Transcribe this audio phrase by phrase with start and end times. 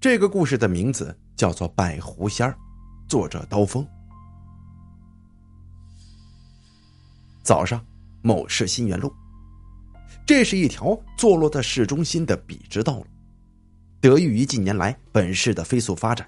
[0.00, 2.52] 这个故事的名字叫做《白狐仙儿》，
[3.06, 3.86] 作者刀锋。
[7.42, 7.84] 早上，
[8.22, 9.12] 某市新源路，
[10.24, 13.06] 这是一条坐落在市中心的笔直道路。
[14.00, 16.26] 得益于近年来本市的飞速发展，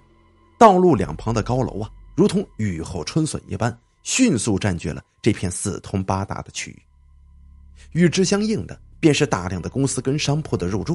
[0.59, 6.83] 道路两旁的高楼啊，如同雨后春笋一般，迅速占据了这片四通八达的区域。
[7.93, 10.95] 与之相应的，便是大量的公司跟商铺的入驻。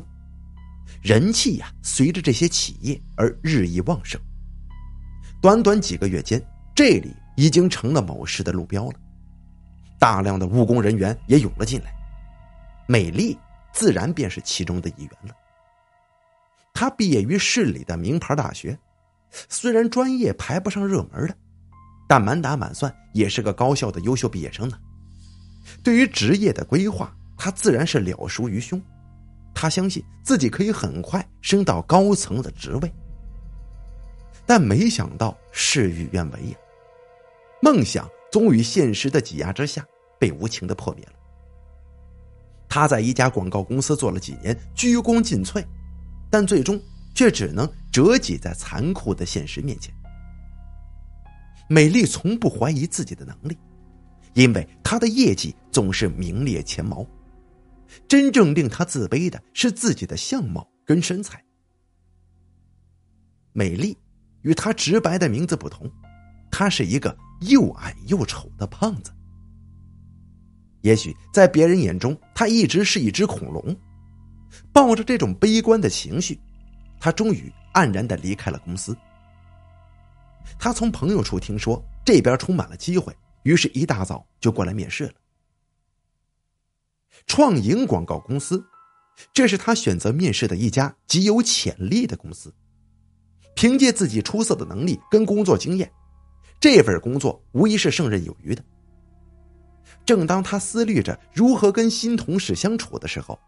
[1.01, 4.19] 人气呀，随着这些企业而日益旺盛。
[5.41, 6.43] 短短几个月间，
[6.75, 8.93] 这里已经成了某市的路标了。
[9.99, 11.93] 大量的务工人员也涌了进来，
[12.87, 13.37] 美丽
[13.73, 15.35] 自然便是其中的一员了。
[16.73, 18.77] 他毕业于市里的名牌大学，
[19.49, 21.35] 虽然专业排不上热门的，
[22.07, 24.77] 但满打满算也是个高校的优秀毕业生呢。
[25.83, 28.81] 对于职业的规划，他自然是了熟于胸。
[29.59, 32.93] 他相信自己可以很快升到高层的职位，
[34.45, 36.57] 但没想到事与愿违呀，
[37.59, 39.83] 梦想终于现实的挤压之下
[40.19, 41.13] 被无情的破灭了。
[42.69, 45.65] 他在一家广告公司做了几年，鞠躬尽瘁，
[46.29, 46.79] 但最终
[47.15, 49.91] 却只能折戟在残酷的现实面前。
[51.67, 53.57] 美丽从不怀疑自己的能力，
[54.35, 57.03] 因为她的业绩总是名列前茅。
[58.07, 61.43] 真正令他自卑的是自己的相貌跟身材。
[63.53, 63.97] 美丽
[64.41, 65.91] 与她直白的名字不同，
[66.51, 69.11] 她是一个又矮又丑的胖子。
[70.81, 73.75] 也许在别人眼中，她一直是一只恐龙。
[74.71, 76.39] 抱着这种悲观的情绪，
[76.99, 78.95] 他终于黯然的离开了公司。
[80.57, 85.11] 他从朋友处听说这边充满了机会，于是一大早就过来面试了。
[87.25, 88.63] 创盈广告公司，
[89.33, 92.53] 这是他选择面试的一家极有潜力的公司。
[93.55, 95.91] 凭借自己出色的能力跟工作经验，
[96.59, 98.63] 这份工作无疑是胜任有余的。
[100.05, 103.39] 正当他思虑着如何跟新同事相处的时候，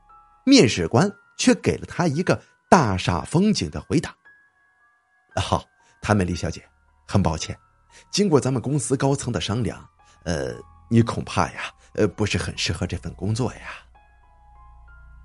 [0.45, 4.15] 面试官却给了他一个大煞风景的回答
[5.39, 5.63] ：“好，
[6.01, 6.63] 谭美丽小姐，
[7.07, 7.55] 很抱歉，
[8.11, 9.87] 经过咱们公司高层的商量，
[10.23, 10.53] 呃，
[10.89, 13.59] 你恐怕呀。”呃，不是很适合这份工作呀。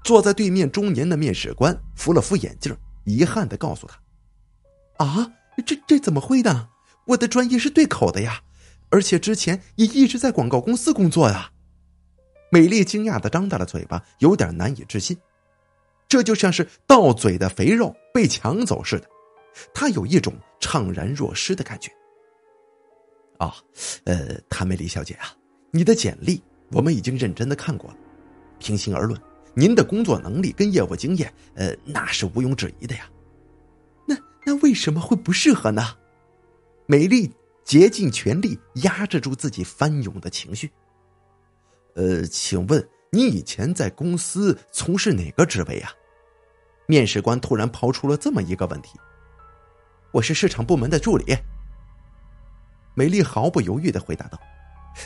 [0.03, 3.97] 坐在对面中年的面试官扶了扶眼镜，遗憾的告诉他
[5.07, 5.33] ：“啊，
[5.65, 6.71] 这这怎么会呢？
[7.07, 8.43] 我的专业是对口的呀，
[8.91, 11.53] 而且之前也一直在广告公司工作呀。”
[12.51, 15.17] 美丽惊讶的张大了嘴巴，有点难以置信。
[16.09, 19.09] 这就像是到嘴的肥肉被抢走似的，
[19.73, 21.93] 她有一种怅然若失的感觉。
[23.39, 23.55] 啊，
[24.05, 25.33] 呃，谭美丽小姐啊，
[25.71, 26.43] 你的简历。
[26.71, 27.97] 我们已经认真的看过了，
[28.59, 29.21] 平心而论，
[29.55, 33.09] 您的工作能力跟业务经验，呃，那是毋庸置疑的呀。
[34.07, 35.83] 那那为什么会不适合呢？
[36.87, 37.33] 美丽
[37.65, 40.71] 竭尽全力压制住自己翻涌的情绪。
[41.95, 45.91] 呃，请问你以前在公司从事哪个职位呀？
[46.87, 48.99] 面试官突然抛出了这么一个问题。
[50.13, 51.37] 我是市场部门的助理。
[52.95, 54.39] 美丽毫不犹豫的回答道：“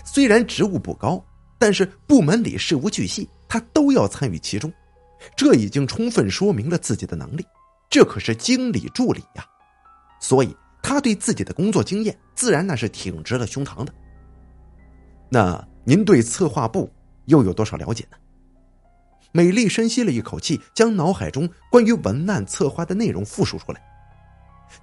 [0.04, 1.25] 虽然职务不高。”
[1.58, 4.72] 但是部门里事无巨细，他都要参与其中，
[5.36, 7.44] 这已经充分说明了自己的能力。
[7.91, 9.44] 这可是经理助理呀，
[10.20, 13.92] 所以他对自己的工作经验自然那是挺直了胸膛的。
[15.30, 16.91] 那您对策划部
[17.24, 18.16] 又有多少了解呢？
[19.32, 23.82] 美丽深吸了一口气，将脑海中关于文案策划的内容复述出来。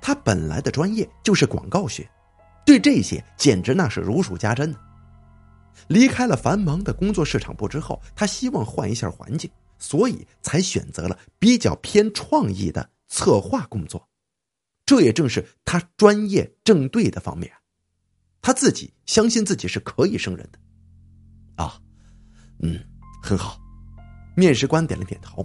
[0.01, 2.07] 他本来的专业就是广告学，
[2.65, 4.77] 对这些简直那是如数家珍呢。
[5.87, 14.07] 离开了繁忙的工作市场部之后，他希望换一下环境，所以才选择了比较偏创意的策划工作。
[14.85, 17.51] 这也正是他专业正对的方面。
[18.41, 20.59] 他自己相信自己是可以胜任的。
[21.63, 21.81] 啊，
[22.59, 22.79] 嗯，
[23.23, 23.59] 很好。
[24.35, 25.43] 面试官点了点头，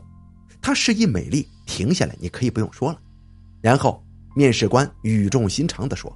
[0.61, 3.01] 他示意美丽停下来，你可以不用说了。
[3.63, 4.05] 然后，
[4.37, 6.15] 面试官语重心长的说：“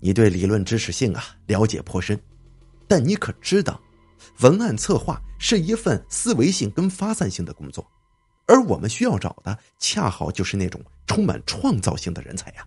[0.00, 2.18] 你对理论知识性啊了解颇深。”
[2.90, 3.80] 但你可知道，
[4.40, 7.88] 文案策划是一份思维性跟发散性的工作，
[8.48, 12.66] 而我们需要找的恰好就是那种充满创造性的人才呀。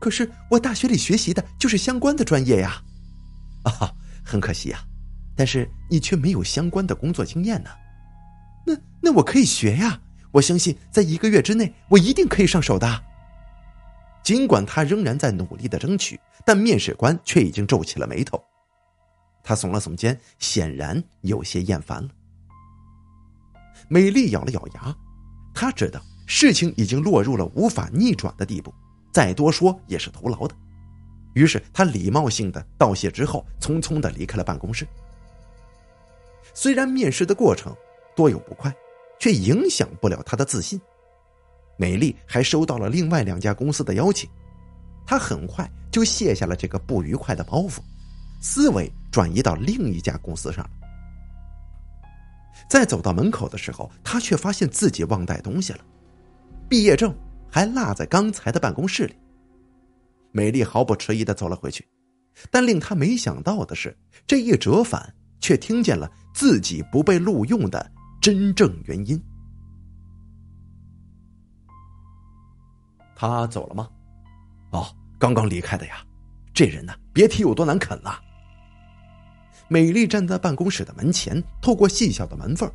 [0.00, 2.82] 可是我大学里学习的就是相关的专业呀，
[3.62, 3.94] 啊，
[4.24, 4.82] 很可惜呀，
[5.36, 7.70] 但是你却没有相关的工作经验呢。
[8.66, 10.00] 那那我可以学呀，
[10.32, 13.04] 我相信在一个月之内，我一定可以上手的。
[14.24, 18.42] 尽管他仍然在努力的争取，但面试官却已经皱起了眉头。
[19.42, 22.08] 他耸了耸肩，显然有些厌烦了。
[23.88, 24.96] 美丽咬了咬牙，
[25.52, 28.72] 她知道事情已经落入了无法逆转的地步，
[29.12, 30.54] 再多说也是徒劳的。
[31.34, 34.86] 于是他礼貌性的道谢之后，匆匆的离开了办公室。
[36.54, 37.74] 虽然面试的过程
[38.16, 38.74] 多有不快，
[39.18, 40.80] 却影响不了他的自信。
[41.76, 44.28] 美丽还收到了另外两家公司的邀请，
[45.06, 47.78] 他很快就卸下了这个不愉快的包袱，
[48.40, 50.70] 思维转移到另一家公司上了。
[52.68, 55.80] 在走到门口的时候，他却发现自己忘带东西了，
[56.68, 57.14] 毕业证
[57.50, 59.16] 还落在刚才的办公室里。
[60.32, 61.86] 美丽毫不迟疑的走了回去，
[62.50, 63.96] 但令他没想到的是，
[64.26, 67.90] 这一折返却听见了自己不被录用的
[68.20, 69.20] 真正原因。
[73.16, 73.88] 他走了吗？
[74.70, 74.86] 哦，
[75.18, 76.04] 刚刚离开的呀。
[76.54, 78.20] 这人呢，别提有多难啃了。
[79.72, 82.68] 美丽站在办公室的门前，透过细小的门缝，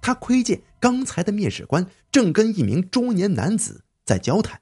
[0.00, 4.58] 她窥见刚才的面试官正跟一名中年男子在交谈。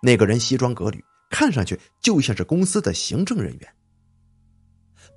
[0.00, 3.68] 那个人西装革履，看上去就像是公司的行政人员。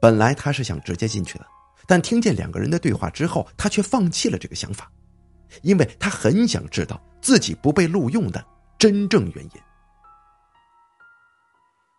[0.01, 1.45] 本来他是想直接进去的，
[1.87, 4.91] 但听见两个人的对话之后，他却放弃了这个想法，
[5.61, 8.45] 因为他很想知道自己不被录用的
[8.77, 9.51] 真正原因。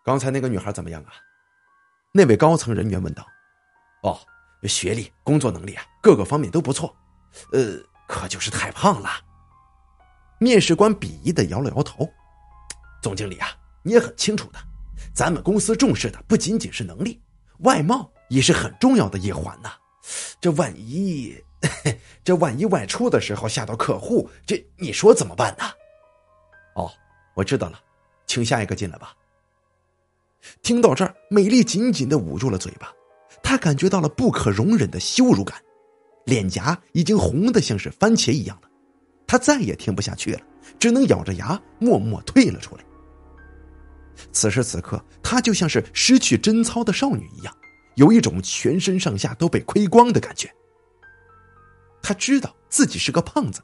[0.04, 1.12] 刚才那个女孩怎么样啊？
[2.12, 3.24] 那位高层人员问道
[4.02, 4.18] ：“哦，
[4.64, 6.96] 学历、工作能力啊，各个方面都不错，
[7.52, 7.78] 呃，
[8.08, 9.08] 可就是太胖了。”
[10.38, 12.08] 面试官鄙夷的摇了摇头
[13.00, 13.48] ：“总经理啊，
[13.84, 14.58] 你也很清楚的，
[15.14, 17.22] 咱们公司重视的不仅仅是能力，
[17.60, 19.72] 外貌也是很重要的一环呐。
[20.40, 21.40] 这万一，
[22.24, 25.64] 这万一外出的时候吓到客户，这你说怎么办呢
[26.74, 26.90] ？”“哦，
[27.34, 27.78] 我知道了，
[28.26, 29.14] 请下一个进来吧。”
[30.62, 32.92] 听到这儿，美丽紧紧的捂住了嘴巴，
[33.42, 35.60] 她感觉到了不可容忍的羞辱感，
[36.24, 38.68] 脸颊已经红的像是番茄一样的，
[39.26, 40.40] 她再也听不下去了，
[40.78, 42.84] 只能咬着牙默默退了出来。
[44.32, 47.54] 此时此刻，她就像是失去贞操的少女一样，
[47.96, 50.50] 有一种全身上下都被亏光的感觉。
[52.02, 53.60] 她知道自己是个胖子，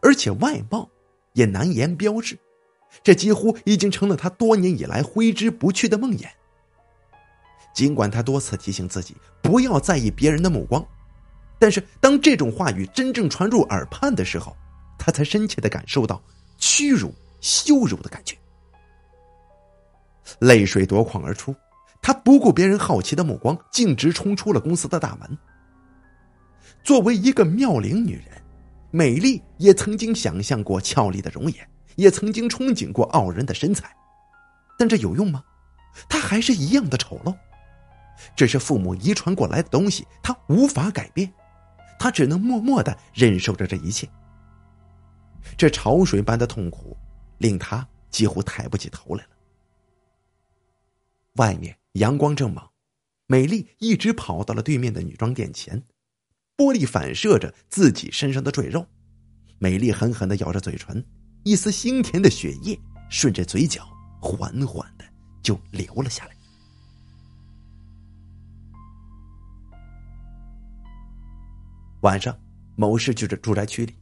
[0.00, 0.88] 而且外貌
[1.34, 2.38] 也难言标致。
[3.02, 6.26] 这几乎已经成了他多年以来挥之不去的梦魇。
[7.72, 10.84] 尽管他多次提醒自己不要在意别人的目光，
[11.58, 14.56] 但是当这种话语真正传入耳畔的时候，
[14.98, 16.20] 他才深切的感受到
[16.58, 18.36] 屈辱、羞辱的感觉。
[20.40, 21.54] 泪水夺眶而出，
[22.02, 25.38] 他不顾别人好奇的目光，径直冲出了公司的大门。
[26.82, 28.42] 作为一个妙龄女人，
[28.90, 31.68] 美丽也曾经想象过俏丽的容颜。
[31.96, 33.94] 也曾经憧憬过傲人的身材，
[34.78, 35.44] 但这有用吗？
[36.08, 37.36] 他还是一样的丑陋。
[38.36, 41.32] 这是父母遗传过来的东西，他无法改变，
[41.98, 44.08] 他只能默默的忍受着这一切。
[45.56, 46.96] 这潮水般的痛苦，
[47.38, 49.30] 令他几乎抬不起头来了。
[51.36, 52.62] 外面阳光正猛，
[53.26, 55.82] 美丽一直跑到了对面的女装店前，
[56.56, 58.86] 玻璃反射着自己身上的赘肉，
[59.58, 61.04] 美丽狠狠的咬着嘴唇。
[61.42, 62.78] 一丝腥甜的血液
[63.08, 63.88] 顺着嘴角
[64.20, 65.04] 缓缓的
[65.42, 66.36] 就流了下来。
[72.02, 72.38] 晚上，
[72.76, 73.94] 某市区的住宅区里，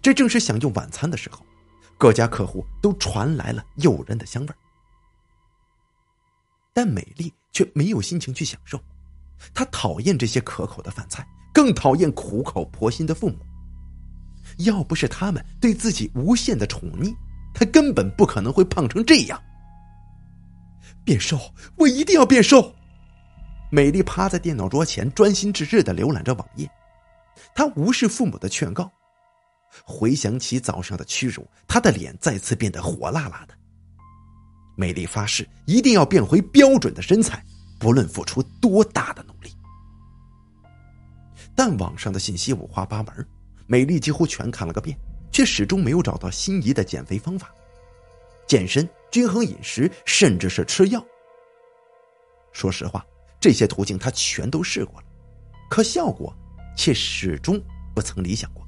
[0.00, 1.44] 这正是享用晚餐的时候，
[1.98, 4.54] 各家客户都传来了诱人的香味
[6.72, 8.80] 但美丽却没有心情去享受，
[9.54, 13.38] 她讨厌这些可口的饭菜，更讨厌苦口婆心的父母。
[14.58, 17.14] 要不是他们对自己无限的宠溺，
[17.54, 19.42] 他根本不可能会胖成这样。
[21.04, 21.38] 变瘦，
[21.76, 22.74] 我一定要变瘦！
[23.70, 26.68] 美丽趴在电脑桌前，专心致志的浏览着网页。
[27.54, 28.90] 她无视父母的劝告，
[29.84, 33.54] 回想起早上的屈辱，她的脸再次变得火辣辣的。
[34.76, 37.44] 美丽发誓一定要变回标准的身材，
[37.78, 39.50] 不论付出多大的努力。
[41.54, 43.26] 但网上的信息五花八门。
[43.66, 44.96] 美丽几乎全看了个遍，
[45.32, 47.52] 却始终没有找到心仪的减肥方法。
[48.46, 51.04] 健身、均衡饮食，甚至是吃药。
[52.52, 53.04] 说实话，
[53.40, 55.06] 这些途径她全都试过了，
[55.68, 56.34] 可效果
[56.76, 57.60] 却始终
[57.94, 58.64] 不曾理想过。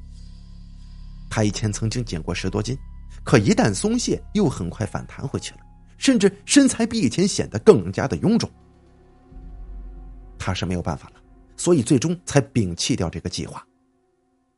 [1.30, 2.76] 她以前曾经减过十多斤，
[3.22, 5.60] 可一旦松懈，又很快反弹回去了，
[5.96, 8.50] 甚至身材比以前显得更加的臃肿。
[10.38, 11.20] 她是没有办法了，
[11.56, 13.64] 所以最终才摒弃掉这个计划。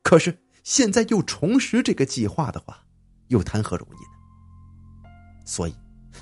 [0.03, 2.85] 可是现在又重拾这个计划的话，
[3.29, 5.11] 又谈何容易呢？
[5.47, 5.75] 所以，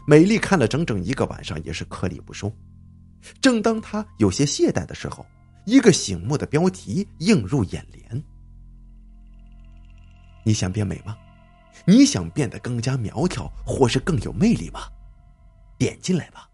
[0.06, 2.52] 美丽看了整整一个晚上，也是颗粒不收。
[3.40, 5.26] 正当她有些懈怠的时候，
[5.64, 8.24] 一个醒目的标题映入眼帘
[10.44, 11.16] ：“你想变美吗？
[11.84, 14.80] 你想变得更加苗条，或是更有魅力吗？
[15.78, 16.48] 点进来吧，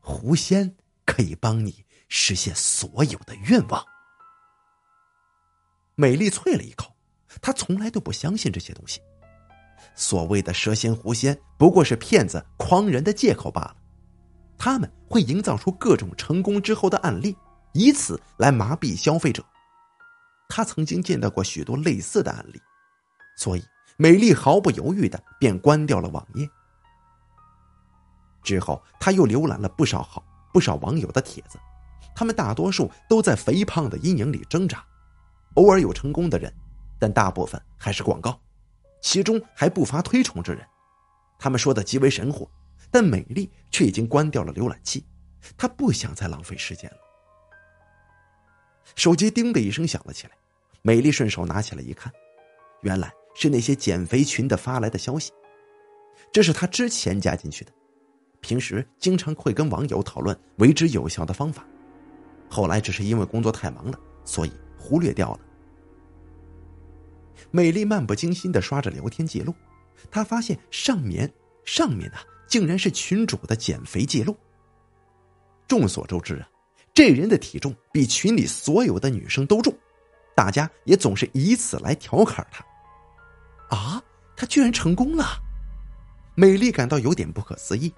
[0.00, 3.84] 狐仙可以帮你实现所有的愿望。
[5.98, 6.94] 美丽啐了一口，
[7.40, 9.00] 她从来都不相信这些东西。
[9.94, 13.76] 所谓的蛇仙狐仙不过是骗子、诓人的借口罢了。
[14.58, 17.34] 他们会营造出各种成功之后的案例，
[17.72, 19.42] 以此来麻痹消费者。
[20.50, 22.60] 他曾经见到过许多类似的案例，
[23.38, 23.64] 所以
[23.96, 26.46] 美丽毫不犹豫的便关掉了网页。
[28.42, 30.22] 之后，他又浏览了不少好
[30.52, 31.58] 不少网友的帖子，
[32.14, 34.84] 他们大多数都在肥胖的阴影里挣扎，
[35.56, 36.52] 偶尔有成功的人，
[36.98, 38.40] 但大部分还是广告，
[39.02, 40.64] 其中还不乏推崇之人，
[41.38, 42.48] 他们说的极为神乎。
[42.88, 45.04] 但美丽却已经关掉了浏览器，
[45.58, 46.96] 她不想再浪费时间了。
[48.94, 50.32] 手机叮的一声响了起来，
[50.82, 52.12] 美丽顺手拿起来一看，
[52.82, 55.32] 原来是那些减肥群的发来的消息。
[56.32, 57.72] 这是她之前加进去的，
[58.40, 61.66] 平时经常会跟网友讨论为之有效的方法，
[62.48, 64.52] 后来只是因为工作太忙了，所以
[64.86, 65.40] 忽略掉了。
[67.50, 69.54] 美丽漫不经心的刷着聊天记录，
[70.10, 71.32] 她发现上面
[71.64, 72.18] 上面呢。
[72.48, 74.36] 竟然是群主的减肥记录。
[75.66, 76.48] 众所周知啊，
[76.94, 79.76] 这人的体重比群里所有的女生都重，
[80.32, 82.64] 大家也总是以此来调侃他。
[83.76, 84.00] 啊，
[84.36, 85.24] 他居然成功了！
[86.36, 87.92] 美丽感到有点不可思议，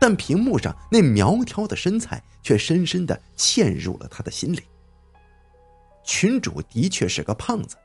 [0.00, 4.62] 但屏幕上那苗条的身材却深深的嵌入了他的心里。
[6.04, 7.76] 群主的确是个胖子，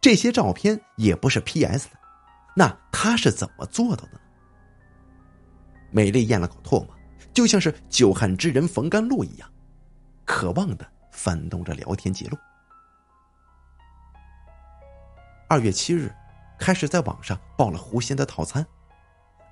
[0.00, 1.98] 这些照片也不是 P.S 的，
[2.56, 4.20] 那他是怎么做到的呢？
[5.90, 6.94] 美丽咽了口唾沫，
[7.32, 9.50] 就像是久旱之人逢甘露一样，
[10.24, 12.36] 渴望的翻动着聊天记录。
[15.48, 16.14] 二月七日，
[16.58, 18.62] 开始在网上报了狐仙的套餐；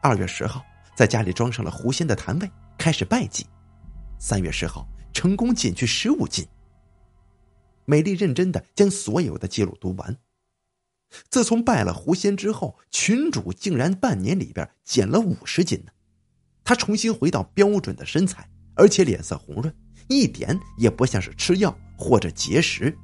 [0.03, 0.63] 二月十号，
[0.95, 3.47] 在家里装上了狐仙的坛位，开始拜祭；
[4.19, 6.47] 三月十号，成功减去十五斤。
[7.87, 10.15] 美丽认真的将所有的记录读完。
[11.31, 15.93] 自从拜了狐仙之后，群主竟然半年里边减了五十斤呢。
[16.65, 19.73] 他重新回到标准的身材，而且脸色红润，
[20.09, 22.95] 一点也不像是吃药或者节食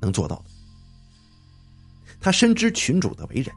[0.00, 0.44] 能做到的。
[2.20, 3.52] 他深知群主的为人，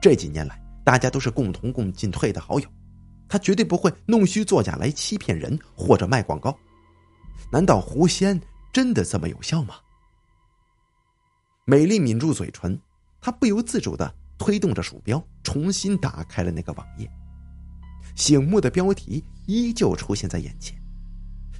[0.00, 2.68] 这几年来大家都是共同共进退的好友，
[3.28, 6.58] 他绝对不会弄虚作假来欺骗人或者卖广告。
[7.52, 8.40] 难道狐仙
[8.72, 9.76] 真的这么有效吗？
[11.64, 12.80] 美丽抿住嘴唇，
[13.20, 17.10] 她不由自主的推动着鼠标，重新打开了那个网页。
[18.16, 20.76] 醒目的标题依旧出现在眼前，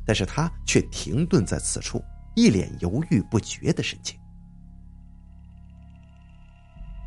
[0.05, 2.03] 但是她却停顿在此处，
[2.35, 4.19] 一脸犹豫不决的神情。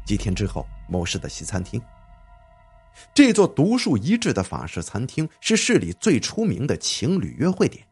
[0.06, 1.82] 几天之后，某市的西餐厅，
[3.14, 7.86] 这座独树一帜的法式餐厅是市里最出名的情侣约会点，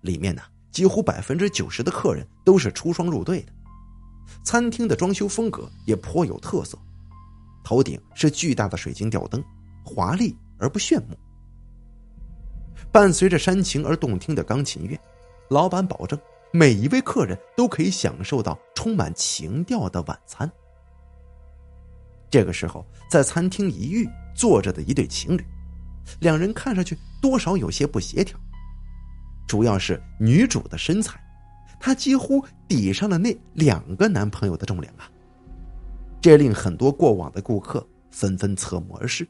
[0.00, 3.52] 里面呢几乎百分之九十的客人都是出双入对的。
[4.44, 6.78] 餐厅的装修风格也颇有特色，
[7.64, 9.42] 头顶是巨大的水晶吊灯，
[9.84, 10.36] 华丽。
[10.60, 11.16] 而不炫目。
[12.90, 14.98] 伴随着煽情而动听的钢琴乐，
[15.50, 16.18] 老板保证
[16.50, 20.50] 每一位客人都可以享受到充满情调的晚餐。
[22.28, 25.44] 这个时候，在餐厅一隅坐着的一对情侣，
[26.18, 28.36] 两人看上去多少有些不协调，
[29.48, 31.18] 主要是女主的身材，
[31.80, 35.10] 她几乎抵上了那两个男朋友的重量啊！
[36.20, 39.26] 这令很多过往的顾客纷纷侧目而视。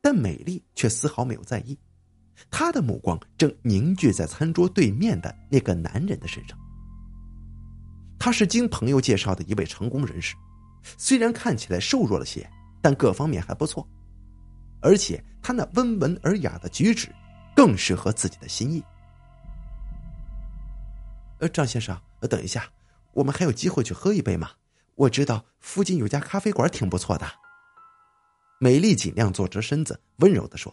[0.00, 1.76] 但美丽却丝毫没有在意，
[2.50, 6.56] 她的目光正凝聚在餐桌对面的那个男人的身上。
[8.20, 10.34] 他是经朋友介绍的一位成功人士，
[10.96, 12.48] 虽然看起来瘦弱了些，
[12.82, 13.86] 但各方面还不错，
[14.80, 17.08] 而且他那温文尔雅的举止，
[17.58, 18.80] 更适合自己的心意。
[21.40, 22.00] 呃，张先生，
[22.30, 22.70] 等一下，
[23.12, 24.52] 我们还有机会去喝一杯吗？
[24.94, 27.28] 我知道附近有家咖啡馆挺不错的。
[28.60, 30.72] 美丽尽量坐直身子，温柔的说：“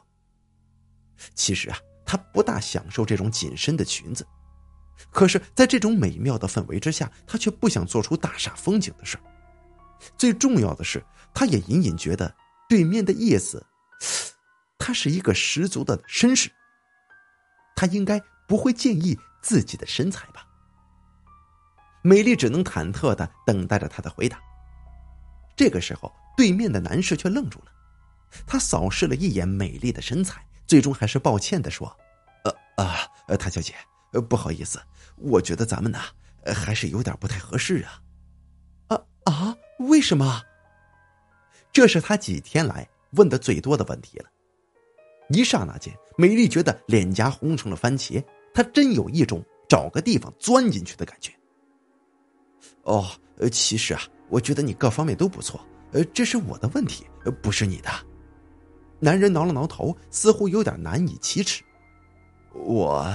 [1.33, 4.23] 其实啊，她不大享受这种紧身的裙子，
[5.09, 9.17] 可是，在这种美妙的氛围之下，她却不想做出大煞风景的事
[10.19, 12.31] 最重要的是，她也隐隐觉得
[12.69, 13.65] 对面的叶子，
[14.77, 16.51] 他是一个十足的绅士。
[17.75, 20.47] 他应该不会介意自己的身材吧？”
[22.01, 24.39] 美丽只能忐忑的等待着他的回答。
[25.55, 27.65] 这个时候，对面的男士却愣住了。
[28.45, 31.95] 他扫视了一眼美丽的身材，最终还是抱歉的说
[32.43, 33.73] ：“呃啊，呃，谭小姐，
[34.29, 34.81] 不好意思，
[35.15, 35.99] 我觉得咱们呢，
[36.53, 38.01] 还是有点不太合适啊。
[38.89, 40.43] ”“啊啊，为什么？”
[41.71, 44.29] 这是他几天来问的最多的问题了。
[45.29, 51.31] 一刹那间，美丽觉得脸颊红成了番茄，她真有一种找个地方钻进去的感觉。
[52.83, 55.59] 哦，呃，其实啊，我觉得你各方面都不错，
[55.91, 57.05] 呃，这是我的问题，
[57.41, 57.89] 不是你的。
[58.99, 61.63] 男人挠了挠头，似乎有点难以启齿。
[62.53, 63.05] 我，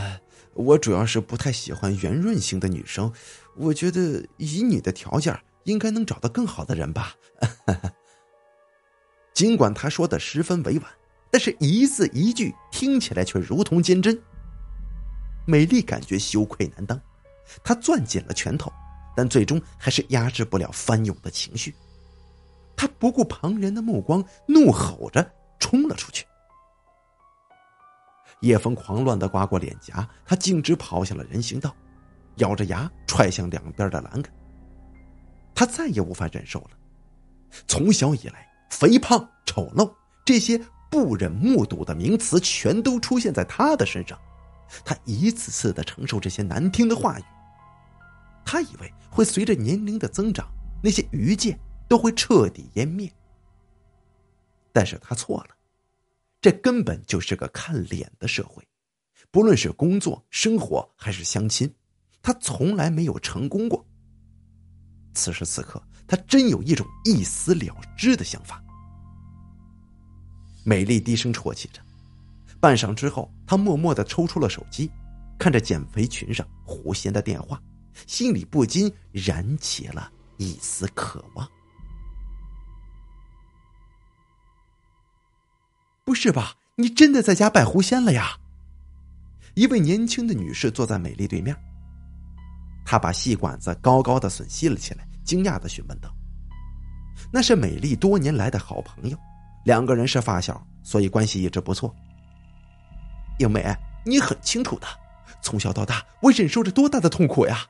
[0.55, 3.11] 我主要是不太喜欢圆润型的女生，
[3.57, 7.14] 我觉得以你的条件，应该能找到更好的人吧。
[9.33, 10.90] 尽管他说的十分委婉。
[11.33, 14.21] 但是，一字一句听起来却如同坚针。
[15.47, 17.01] 美丽感觉羞愧难当，
[17.63, 18.73] 她攥紧了拳头，
[19.17, 21.75] 但最终还是压制不了翻涌的情绪。
[22.77, 25.25] 她不顾旁人的目光，怒吼着
[25.59, 26.27] 冲了出去。
[28.41, 31.75] 夜风狂乱的刮过脸颊，她径直跑向了人行道，
[32.37, 34.33] 咬着牙踹向两边的栏杆。
[35.55, 36.71] 她再也无法忍受了。
[37.69, 39.95] 从小以来，肥胖、丑陋
[40.25, 40.61] 这些。
[40.90, 44.18] 不忍目睹的名词全都出现在他的身上，
[44.85, 47.25] 他一次次的承受这些难听的话语。
[48.44, 50.50] 他以为会随着年龄的增长，
[50.82, 53.09] 那些愚见都会彻底湮灭，
[54.73, 55.50] 但是他错了，
[56.40, 58.66] 这根本就是个看脸的社会，
[59.30, 61.73] 不论是工作、生活还是相亲，
[62.20, 63.87] 他从来没有成功过。
[65.14, 68.61] 此时此刻，他真有一种一死了之的想法。
[70.64, 71.81] 美丽低声啜泣着，
[72.61, 74.90] 半晌之后，她默默的抽出了手机，
[75.38, 77.61] 看着减肥群上狐仙的电话，
[78.07, 81.49] 心里不禁燃起了一丝渴望。
[86.05, 86.55] 不是吧？
[86.76, 88.38] 你真的在家拜狐仙了呀？
[89.55, 91.57] 一位年轻的女士坐在美丽对面，
[92.85, 96.14] 她把细管子高高的吮吸了起来，惊讶的询问道
[97.33, 99.19] ：“那是美丽多年来的好朋友。”
[99.64, 101.94] 两个人是发小，所以关系一直不错。
[103.38, 104.87] 英美，你很清楚的，
[105.42, 107.66] 从小到大我忍受着多大的痛苦呀！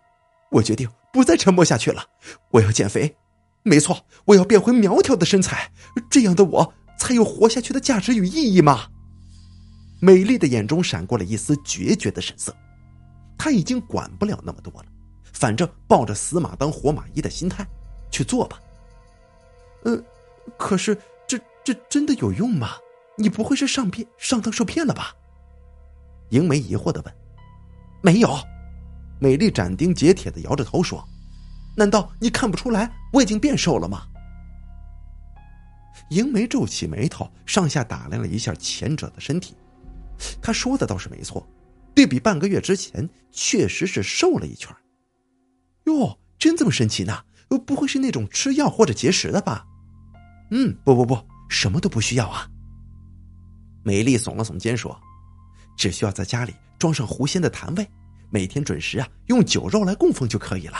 [0.51, 2.05] 我决定不再沉默下去了，
[2.51, 3.17] 我要减肥。
[3.63, 5.71] 没错，我要变回苗条的身材，
[6.11, 8.89] 这样的我才有活下去的价值与意义嘛！
[10.01, 12.57] 美丽的眼中闪过了一丝决绝的神色，
[13.39, 14.87] 她已经管不了那么多了，
[15.33, 17.67] 反正抱着死马当活马医的心态
[18.11, 18.61] 去做吧。
[19.85, 20.03] 呃，
[20.57, 20.97] 可是。
[21.71, 22.71] 这真的有用吗？
[23.17, 25.15] 你不会是上骗、上当受骗了吧？
[26.31, 27.15] 英梅疑惑的问。
[28.03, 28.37] 没有，
[29.21, 31.07] 美丽斩钉截铁的摇着头说
[31.79, 34.03] ：“难道你看不出来我已经变瘦了吗？”
[36.11, 39.55] 英梅皱起眉头，上下打量了一下前者的身体。
[40.43, 41.49] 他说的倒是没错，
[41.95, 44.75] 对比半个月之前，确实是瘦了一圈。
[45.85, 47.23] 哟，真这么神奇呢？
[47.65, 49.65] 不会是那种吃药或者节食的吧？
[50.51, 51.17] 嗯，不不不。
[51.51, 52.49] 什么都不需要啊！
[53.83, 54.99] 美丽耸了耸肩说
[55.77, 57.87] ：“只需要在家里装上狐仙的坛位，
[58.31, 60.79] 每天准时啊用酒肉来供奉就可以了。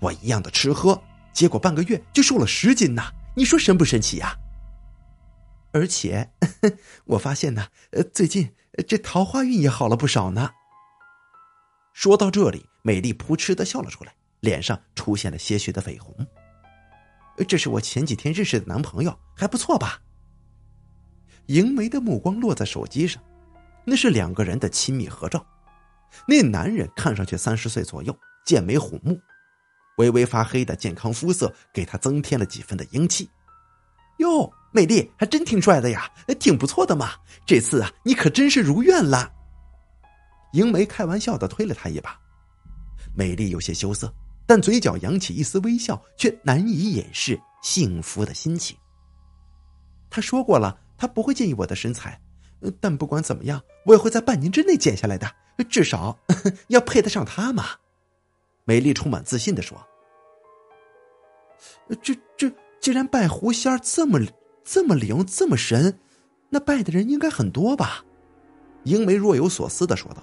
[0.00, 1.00] 我一样的吃喝，
[1.32, 3.12] 结果半个月就瘦了十斤呐！
[3.36, 4.34] 你说神不神奇呀？
[5.72, 6.28] 而且
[7.04, 8.50] 我发现呢，呃，最近
[8.88, 10.50] 这桃花运也好了不少呢。”
[11.92, 16.14] 说到这里，美丽扑哧的笑了出来，脸上出现了些许的绯红。
[17.44, 20.00] 这是我前几天认识的男朋友，还不错吧？
[21.46, 23.22] 迎梅的目光落在手机上，
[23.84, 25.44] 那是两个人的亲密合照。
[26.26, 29.18] 那男人看上去三十岁左右，剑眉虎目，
[29.96, 33.28] 微微发黑的健康肤色给他增添了几分的英气。
[34.18, 37.12] 哟，美丽还真挺帅的呀，挺不错的嘛。
[37.46, 39.32] 这次啊，你可真是如愿了。
[40.52, 42.18] 迎梅开玩笑的推了他一把，
[43.14, 44.12] 美丽有些羞涩。
[44.50, 48.76] 但嘴角扬起一丝微笑，却难以掩饰幸福的心情。
[50.10, 52.20] 他说过了，他不会介意我的身材，
[52.80, 55.32] 但不管怎么样，我也会在半年之内减下来的，
[55.68, 56.18] 至少
[56.66, 57.64] 要配得上他嘛。
[58.64, 59.80] 美丽充满自信的说
[62.02, 64.18] ：“这这，既然拜狐仙这么
[64.64, 65.96] 这么灵，这么神，
[66.48, 68.04] 那拜的人应该很多吧？”
[68.82, 70.20] 英梅若有所思的说道，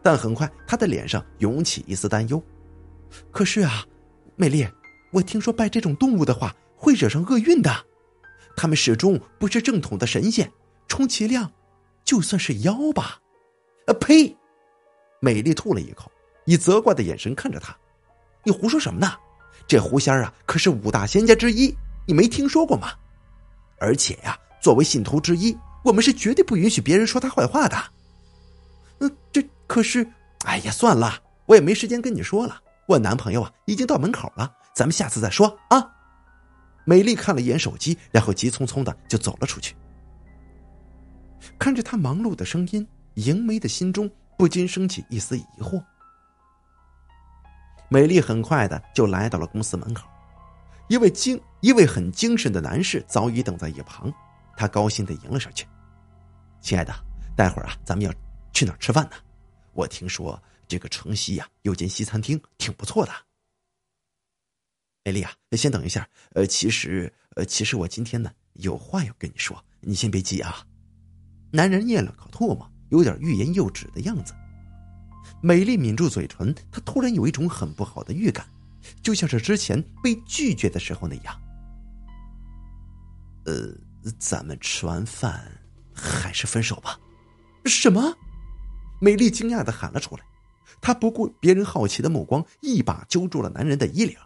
[0.00, 2.40] 但很快她的脸上涌起一丝担忧。
[3.30, 3.84] 可是啊，
[4.36, 4.66] 美丽，
[5.12, 7.70] 我听说拜这种动物的话会惹上厄运的，
[8.56, 10.50] 他们始终不是正统的神仙，
[10.86, 11.50] 充其量
[12.04, 13.18] 就算是妖吧。
[13.86, 14.36] 啊呸！
[15.20, 16.10] 美丽吐了一口，
[16.44, 17.76] 以责怪的眼神看着他
[18.44, 19.14] ：“你胡说什么呢？
[19.66, 21.74] 这狐仙啊，可是五大仙家之一，
[22.06, 22.92] 你没听说过吗？
[23.80, 27.76] 而且呀，作为信徒之一，我们是绝对不允许别人说他坏话的。
[29.00, 30.06] 嗯，这可是……
[30.44, 35.94] 哎呀，算了，我也没时间跟你说了。”我男朋友啊，已经到门口了，咱们下次再说啊。
[36.86, 39.76] 美丽看了一眼手机，然后急匆匆的就走了出去。
[41.58, 45.84] 看着他忙碌的声音，迎梅的心中不禁升起一丝疑惑。
[47.90, 50.08] 美丽很快的就来到了公司门口，
[50.88, 54.10] 一位精一位很精神的男士早已等在一旁，
[54.56, 55.66] 他高兴的迎了上去
[56.62, 56.94] ：“亲爱的，
[57.36, 58.10] 待会儿啊，咱们要
[58.54, 59.16] 去哪儿吃饭呢？
[59.74, 63.12] 我听说这个城西呀有间西餐厅，挺不错的。”
[65.04, 70.66] 美丽啊，先等一下，呃，其实呃，其实我今天呢有话要跟你说，你先别急啊。
[71.50, 74.34] 男人咽了口唾沫，有点欲言又止的样子。
[75.40, 78.46] 美丽抿住嘴唇，她突然有一种很不好的预感，
[79.02, 81.40] 就像是之前被拒绝的时候那样。
[83.46, 83.72] 呃，
[84.18, 85.50] 咱们吃完饭
[85.94, 87.00] 还是分手吧。
[87.64, 88.14] 什么？
[89.00, 90.24] 美丽惊讶的喊了出来，
[90.80, 94.16] 她不顾别人好奇的目光，一把揪住了男人的衣领。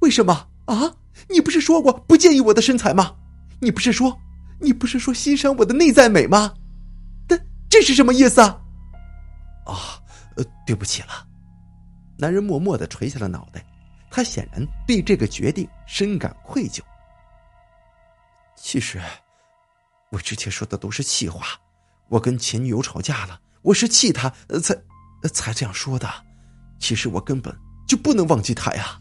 [0.00, 0.94] 为什么啊？
[1.28, 3.14] 你不是说过不介意我的身材吗？
[3.60, 4.18] 你不是说，
[4.60, 6.54] 你不是说欣赏我的内在美吗？
[7.28, 8.60] 但这是什么意思啊？
[9.66, 10.02] 啊，
[10.36, 11.26] 呃，对不起了。
[12.18, 13.64] 男人默默的垂下了脑袋，
[14.10, 16.80] 他显然对这个决定深感愧疚。
[18.56, 19.00] 其实，
[20.10, 21.46] 我之前说的都是气话。
[22.08, 24.28] 我跟前女友吵架了，我是气她
[24.62, 24.74] 才
[25.28, 26.08] 才这样说的。
[26.78, 27.56] 其实我根本
[27.86, 28.98] 就不能忘记他呀。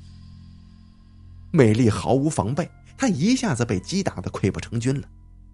[1.52, 5.08] 美丽毫无防备，她一下子被击打的溃不成军了，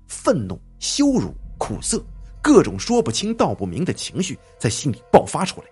[0.07, 2.03] 愤怒、羞辱、苦涩，
[2.41, 5.67] 各种说不清道不明的情绪在心里爆发出来。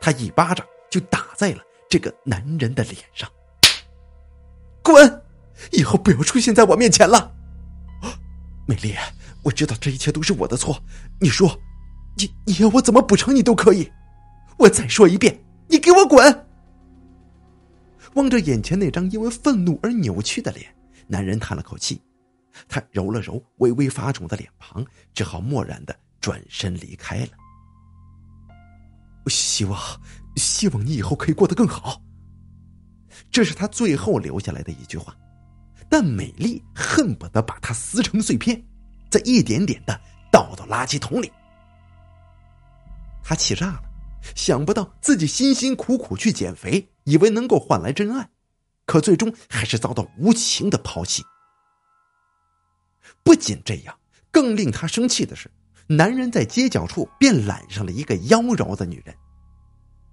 [0.00, 3.28] 她一巴掌就打在了这个男人的脸上。
[4.82, 5.22] 滚！
[5.72, 7.32] 以后不要出现在我面前了。
[8.66, 8.94] 美丽，
[9.42, 10.82] 我知道这一切都是我的错。
[11.20, 11.60] 你说，
[12.16, 13.90] 你你要我怎么补偿你都可以。
[14.60, 16.46] 我再说一遍，你给我滚！
[18.14, 20.66] 望着眼前那张因为愤怒而扭曲的脸，
[21.06, 21.98] 男人叹了口气，
[22.68, 27.30] 他揉了揉微微发肿的脸庞，只好漠然的转身离开了。
[29.28, 29.80] 希望，
[30.36, 31.98] 希望你以后可以过得更好。
[33.30, 35.16] 这是他最后留下来的一句话，
[35.88, 38.62] 但美丽恨不得把它撕成碎片，
[39.08, 39.98] 再一点点的
[40.30, 41.32] 倒到垃圾桶里。
[43.22, 43.84] 他气炸了。
[44.34, 48.30] 想不到自己辛辛苦苦去减肥，以为能够换来真爱，
[48.86, 51.22] 可最终还是遭到无情的抛弃。
[53.22, 53.98] 不仅这样，
[54.30, 55.50] 更令他生气的是，
[55.86, 59.14] 男人在街角处便揽上了一个妖娆的女人，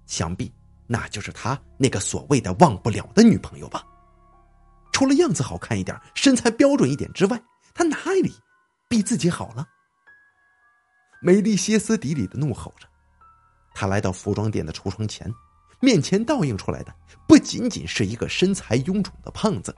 [0.06, 0.52] 想必
[0.86, 3.84] 那就是他那个所谓的忘不了的女朋友吧。
[4.90, 7.40] 除了样子好看一点、身材标准一点之外，
[7.74, 8.34] 他哪里
[8.88, 9.66] 比自己好了？
[11.20, 12.87] 美丽歇斯底里的怒吼着。
[13.80, 15.32] 他来到服装店的橱窗前，
[15.78, 16.92] 面前倒映出来的
[17.28, 19.72] 不仅仅是一个身材臃肿的胖子，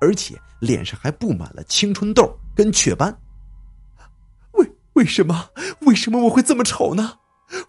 [0.00, 3.12] 而且脸上还布满了青春痘跟雀斑。
[4.52, 5.50] 为为什么？
[5.80, 7.18] 为什么我会这么丑呢？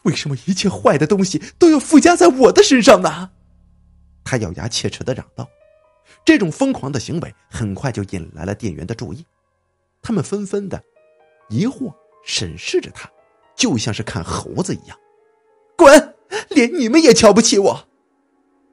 [0.04, 3.32] 为什么一切坏的东西都要附加在我的身上呢？
[4.24, 5.50] 他咬牙切齿的嚷道。
[6.24, 9.26] 这种疯狂的行为很快就引来了店员的注意，
[10.04, 10.80] 他们纷纷的
[11.50, 11.92] 疑惑
[12.24, 13.10] 审视着他，
[13.56, 14.96] 就像是看猴子一样。
[15.84, 16.16] 滚！
[16.50, 17.88] 连你们也瞧不起我。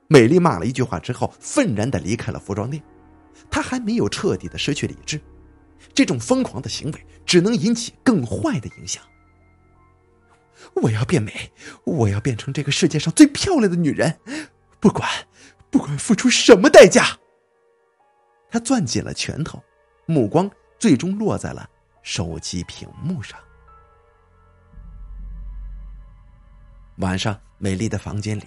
[0.09, 2.83] 美丽骂了一句话之后，愤然的离开了服装店。
[3.51, 5.21] 她还没有彻底的失去理智，
[5.93, 9.03] 这种疯狂的行为只能引起更坏的影响。
[10.75, 11.53] 我要变美，
[11.85, 14.19] 我要变成这个世界上最漂亮的女人，
[14.79, 15.09] 不管，
[15.71, 17.19] 不管付出什么代价。
[18.51, 19.63] 他攥紧了拳头，
[20.07, 21.69] 目光最终落在了
[22.03, 23.39] 手机屏幕上。
[27.01, 28.45] 晚上，美丽的房间里。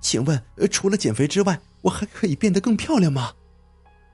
[0.00, 3.32] 请问，除了减肥之外，我还可以变得更漂亮吗？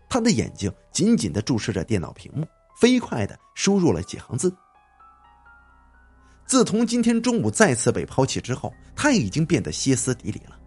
[0.09, 2.47] 她的眼睛紧紧的注视着电脑屏幕，
[2.81, 4.55] 飞快的输入了几行字。
[6.47, 10.59] 自从今天中午再次被抛弃之后，她已经变得歇斯底里了。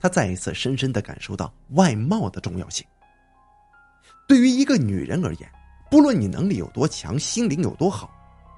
[0.00, 2.84] 她再一次深深的感受到外貌的重要性。
[4.26, 5.48] 对于一个女人而言，
[5.88, 8.10] 不论你能力有多强，心灵有多好，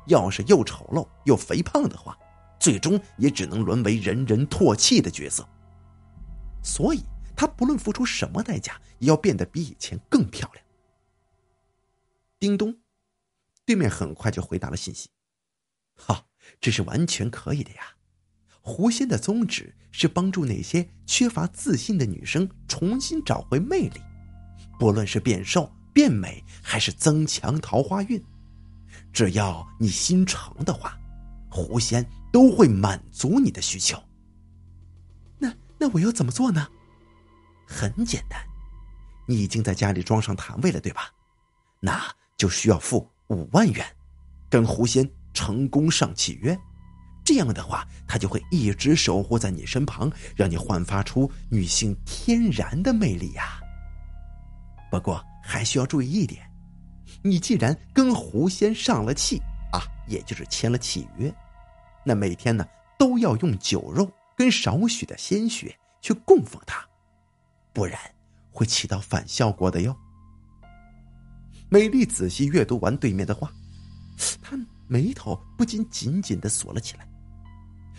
[0.06, 2.16] 要是又丑陋又肥胖的话。
[2.64, 5.46] 最终也只能沦为人人唾弃的角色。
[6.62, 7.02] 所以，
[7.36, 10.64] 他不论付出什么代价，也要变得比以前更漂亮。
[12.40, 12.74] 叮咚，
[13.66, 15.10] 对面很快就回答了信息
[15.94, 16.26] ：“好，
[16.58, 17.82] 这是完全可以的呀。
[18.62, 24.00] 狐仙的宗旨是帮助那些缺乏自信的女生重新找回魅力，
[24.78, 28.24] 不论是变瘦、变美，还是增强桃花运，
[29.12, 30.98] 只要你心诚的话，
[31.50, 32.02] 狐仙。”
[32.34, 33.96] 都会满足你的需求。
[35.38, 36.66] 那那我要怎么做呢？
[37.64, 38.44] 很简单，
[39.28, 41.12] 你已经在家里装上摊位了，对吧？
[41.78, 42.02] 那
[42.36, 43.86] 就需要付五万元，
[44.50, 46.58] 跟狐仙成功上契约。
[47.24, 53.60] 这样的话，他就会一直守护在你身旁，让你焕发出女性天然的魅力呀。
[54.90, 56.44] 不过还需要注意一点，
[57.22, 61.32] 你既然跟狐仙上了气啊，也就是签了契约，
[62.04, 62.66] 那每天呢
[62.98, 66.84] 都要用酒肉跟少许的鲜血去供奉他，
[67.72, 67.98] 不然
[68.52, 69.96] 会起到反效果的哟。
[71.68, 73.50] 美丽仔细阅读完对面的话，
[74.42, 77.08] 她眉头不禁紧紧的锁了起来。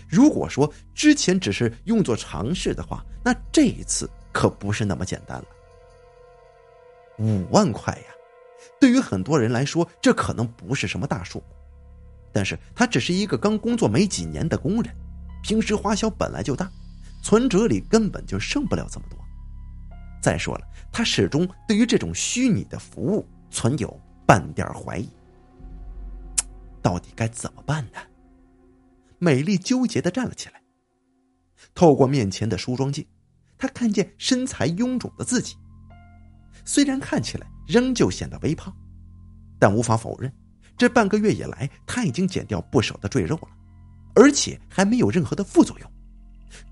[0.07, 5.45] 如果说之前只是用作尝试的话，那这一次可不是那么简单了。
[7.17, 8.13] 五万块呀，
[8.79, 11.43] 对于很多人来说，这可能不是什么大数，
[12.36, 14.93] 但是他只是一个刚工作没几年的工人，
[15.41, 16.69] 平时花销本来就大，
[17.24, 19.17] 存折里根本就剩不了这么多。
[20.21, 25.10] 再说了，他始终对于这种虚拟的服务存有半点怀疑，
[26.82, 28.00] 到底该怎么办呢？
[29.17, 30.62] 美丽纠结的站了起来，
[31.74, 33.08] 透过面前的梳妆镜，
[33.58, 35.56] 她看见身材臃肿的自己。
[36.65, 38.76] 虽然看起来仍旧显得微胖，
[39.58, 40.30] 但无法否认，
[40.77, 43.49] 这半个月以来，他已经减掉不少的赘肉了，
[44.15, 45.91] 而且还没有任何的副作用，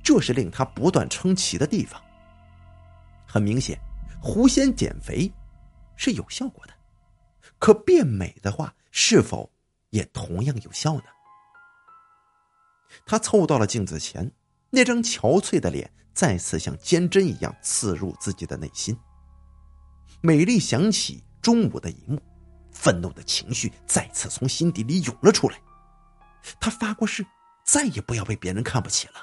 [0.04, 2.02] 这是令他不断称奇的地方。
[3.26, 3.80] 很明显，
[4.22, 5.32] 狐仙减肥
[5.96, 6.74] 是有效果的，
[7.58, 9.52] 可变美的话，是否
[9.90, 11.04] 也同样有效呢？
[13.06, 14.32] 他凑到了镜子前，
[14.70, 18.96] 那张憔悴的脸再次像尖针一样刺入自己的内心。
[20.22, 22.22] 美丽想起中午的一幕，
[22.84, 25.58] 愤怒的情绪再次从心底里涌了出来。
[26.60, 27.26] 他发过誓，
[27.64, 29.14] 再也不要被别人看不起了。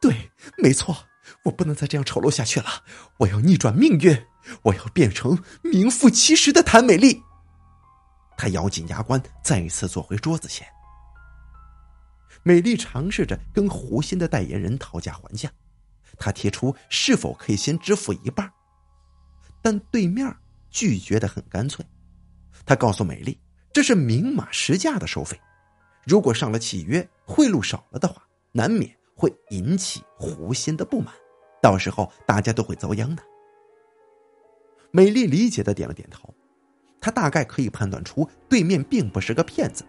[0.00, 1.08] 对，没错，
[1.44, 2.84] 我不能再这样丑陋下去了。
[3.18, 4.26] 我要逆转命运，
[4.62, 7.22] 我要变成名副其实的谭美丽。
[8.38, 10.66] 他咬紧牙关，再一次坐回桌子前。
[12.42, 15.50] 美丽尝试着跟胡鑫的代言人讨价还价，
[16.18, 18.50] 他提出是否可以先支付一半，
[19.60, 20.34] 但对面
[20.70, 21.84] 拒绝的很干脆。
[22.68, 23.40] 他告诉美丽，
[23.72, 25.40] 这是明码实价的收费，
[26.04, 31.14] 如果上了契约，贿赂少了的话，难免会引起胡鑫的不满，
[31.62, 33.22] 到时候大家都会遭殃的。
[34.90, 36.28] 美丽理解的点了点头，
[37.00, 39.82] 她大概可以判断出对面并不是个骗子。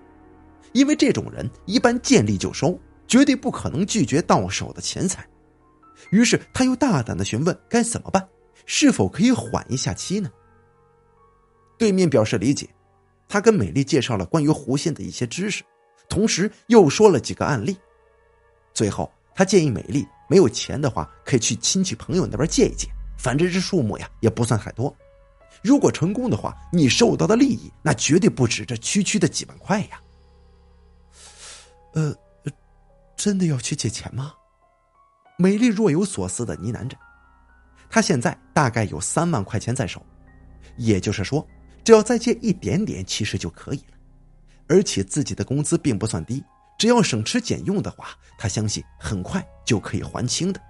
[0.71, 5.27] 因为这种人一般见利就收，绝对不可能拒绝到手的钱财。
[6.11, 8.25] 于是他又大胆的询问该怎么办，
[8.65, 10.31] 是否可以缓一下期呢？
[11.79, 12.69] 对面表示理解，
[13.27, 15.63] 他跟美丽介绍了关于狐仙的一些知识，
[16.09, 17.75] 同时又说了几个案例。
[18.73, 24.93] 最后，他建议美丽没有钱的话，可以去亲戚朋友那边借一借，反正这数目呀也不算太多。
[25.63, 30.01] 如果成功的话，你受到的利益那绝对不止这区区的几万块呀。
[31.93, 32.13] 呃，
[33.15, 34.33] 真的要去借钱吗？
[35.37, 36.97] 美丽若有所思的呢喃着。
[37.89, 40.05] 她现在大概有三万块钱在手，
[40.77, 41.45] 也就是说，
[41.83, 43.97] 只要再借一点点，其实就可以了。
[44.67, 46.43] 而且自己的工资并不算低，
[46.77, 50.61] 只要省吃俭用的话，他相信很快就可以还清的。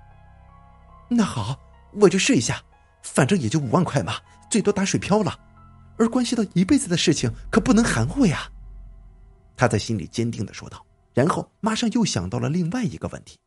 [1.10, 1.60] 那好，
[1.94, 2.64] 我就试一下，
[3.04, 4.16] 反正也就五万块嘛，
[4.50, 5.38] 最多打水漂了。
[5.98, 8.50] 而关系到一辈子的事情，可不能含糊呀。
[9.58, 10.86] 他在心里坚定的说道。
[11.14, 13.38] 然后马上又想到了另外一个问题：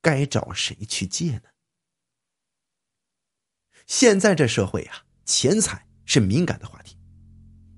[0.00, 1.42] 该找谁去借呢？
[3.86, 6.96] 现在这社会啊，钱财是敏感的话题，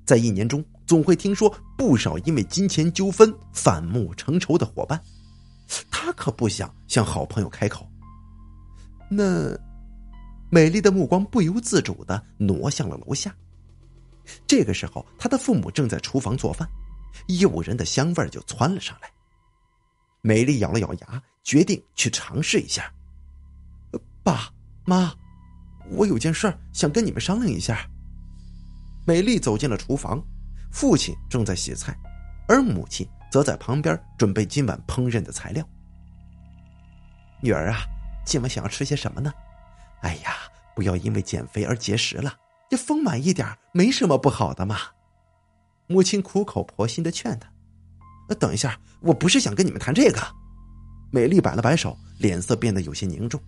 [0.06, 4.98] 在一年中总会听说不少因为金钱纠纷反目成仇的伙伴。
[5.90, 7.86] 他可不想向好朋友开口。
[9.10, 9.54] 那
[10.48, 13.36] 美丽的目光不由自主的挪向了楼下。
[14.46, 16.66] 这个时候，他的父母正在厨房做饭。
[17.38, 19.10] 诱人的香味就窜了上来。
[20.22, 22.90] 美丽咬了咬牙，决定去尝试一下。
[24.22, 24.50] 爸
[24.86, 25.14] 妈，
[25.90, 27.86] 我有件事想跟你们商量一下。
[29.04, 30.22] 美丽走进了厨房，
[30.70, 31.96] 父亲正在洗菜，
[32.46, 35.66] 而母亲则在旁边准备今晚烹饪的材料。
[37.40, 37.78] 女儿啊，
[38.24, 39.32] 今晚想要吃些什么呢？
[40.02, 40.34] 哎呀，
[40.76, 42.32] 不要因为减肥而节食了，
[42.70, 44.78] 这丰满一点没什么不好的嘛。
[45.88, 47.48] 母亲苦口婆心的劝他
[48.36, 50.20] ：“等一下，我不是想跟你们谈这个。”
[51.10, 53.40] 美丽摆了摆手，脸色变得有些凝重。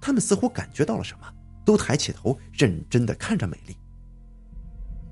[0.00, 1.32] 他们似乎感觉到了什么，
[1.64, 3.76] 都抬起头，认真的看着美丽。“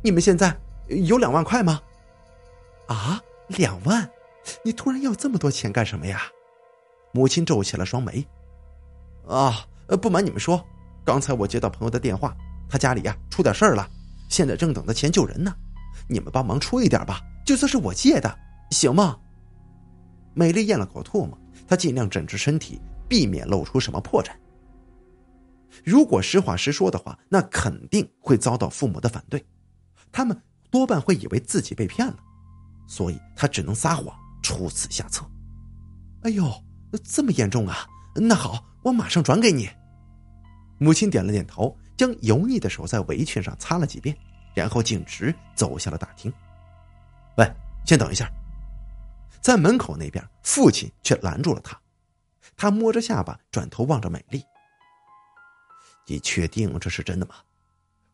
[0.03, 0.57] 你们现在
[0.89, 1.81] 有两万块吗
[2.89, 4.09] ？”“啊，两万？
[4.65, 6.23] 你突然要这么多钱干什么呀？”
[7.13, 8.27] 母亲皱起了双眉。
[9.27, 9.67] “啊，
[10.01, 10.65] 不瞒你们说，
[11.05, 12.37] 刚。”才我接到朋友的电话，
[12.69, 13.89] 他家里呀出点事儿了，
[14.29, 15.55] 现在正等着钱救人呢。
[16.09, 18.39] 你们帮忙出一点吧，就算是我借的，
[18.71, 19.19] 行吗？
[20.35, 21.37] 美丽咽了口唾沫，
[21.69, 24.31] 她尽量整治身体，避免露出什么破绽。
[25.85, 29.45] 如果实话实说的话，那肯定会遭到父母的反对，
[30.13, 32.19] 他们多半会以为自己被骗了，
[32.87, 35.25] 所以他只能撒谎，出此下策。
[36.23, 36.53] 哎呦，
[37.05, 37.87] 这么严重啊！
[38.15, 39.71] 那好，我马上转给你。
[40.79, 44.17] 母亲点了点头，将油腻的手在围裙上擦了几遍，
[44.55, 46.33] 然后径直走向了大厅。
[47.37, 47.51] 喂，
[47.85, 48.31] 先等一下。
[49.41, 51.79] 在门口那边，父亲却拦住了他。
[52.57, 54.43] 他摸着下巴，转头望着美丽。
[56.07, 57.37] 你确定这是真的吗？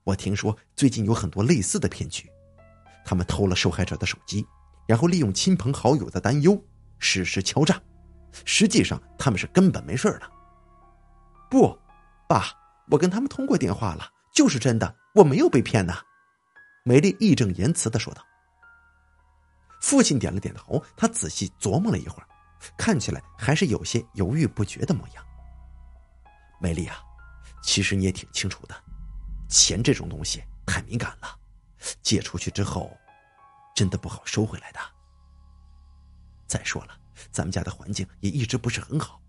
[0.06, 2.30] 我听说最近有很多类似的骗局，
[3.04, 4.46] 他们偷了受害者的手机，
[4.86, 6.56] 然后利用亲朋好友的担忧
[7.00, 7.82] 实施敲诈，
[8.44, 10.22] 实际上他们是根本没事的。
[11.50, 11.76] 不，
[12.28, 12.44] 爸，
[12.88, 16.00] 我跟他们通过电话了，就是真的，我没有被骗呐。
[16.84, 18.22] 美丽义正言辞的说道。
[19.80, 22.28] 父亲点了点头，他仔细琢磨了一会儿，
[22.78, 25.24] 看起来还是有些犹豫不决的模样。
[26.60, 26.96] 美丽啊。
[27.62, 28.76] 其实你也挺清楚的，
[29.48, 31.38] 钱这种东西太敏感了，
[32.02, 32.90] 借出去之后，
[33.74, 34.80] 真的不好收回来的。
[36.46, 36.96] 再说了，
[37.30, 39.20] 咱们家的环境也一直不是很好，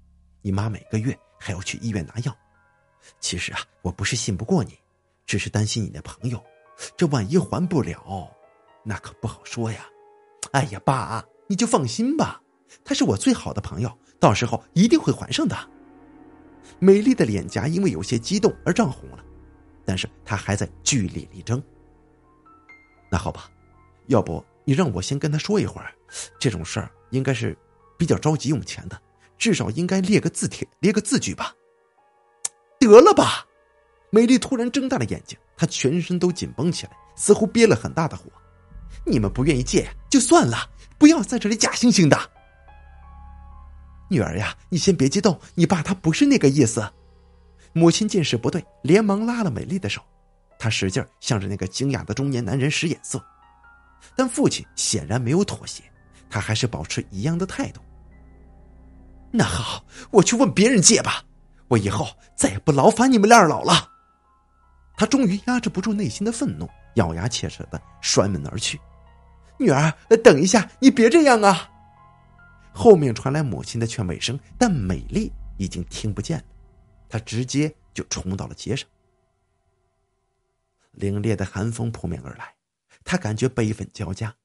[0.42, 2.36] 你妈每个月还要去医院拿药。
[3.20, 4.78] 其实啊，我不是信不过你，
[5.26, 6.44] 只是担心你那朋友，
[6.96, 8.30] 这万一还不了，
[8.84, 9.86] 那可不好说呀。
[10.52, 12.42] 哎呀，爸，你就放心吧，
[12.84, 15.56] 他是我最好的朋友，到时候一定会还上的。
[16.80, 19.24] 美丽的脸颊因为有些激动而涨红了，
[19.88, 21.64] 但是他还在据理力争。
[23.10, 23.50] 那好吧，
[24.08, 25.94] 要不你让我先跟他说一会儿，
[26.38, 27.58] 这种事儿应该是
[27.98, 29.02] 比较着急用钱的，
[29.38, 31.54] 至少应该列个字帖，列个字据吧。
[32.78, 33.46] 得了吧！
[34.10, 38.26] 美丽突然睁大了眼睛，她全身都紧绷起来，似乎憋了很大的火。
[39.06, 42.18] 你们不愿意借就算了，不要在这里假惺惺的。
[44.10, 46.92] 女儿呀，你先别激动，你爸他不是那个意思。
[47.78, 50.02] 母亲见势不对，连忙拉了美丽的手，
[50.58, 53.24] 她使劲向着那个惊讶的中年男人使眼色，
[54.16, 55.84] 但父亲显然没有妥协，
[56.30, 57.80] 他还是保持一样的态度。
[59.32, 61.24] 那好，我去问别人借吧，
[61.68, 63.92] 我以后再也不劳烦你们二老了。
[64.98, 68.80] 他终于压制不住内心的愤怒，咬牙切齿的摔门而去。
[69.60, 71.70] 女儿，等一下，你别这样啊！
[72.74, 76.44] 后面传来母亲的劝慰声，但美丽已经听不见了。
[77.10, 78.88] 他直接就冲到了街上。
[80.98, 82.56] 凛冽的寒风扑面而来，
[83.04, 84.36] 他感觉悲愤交加。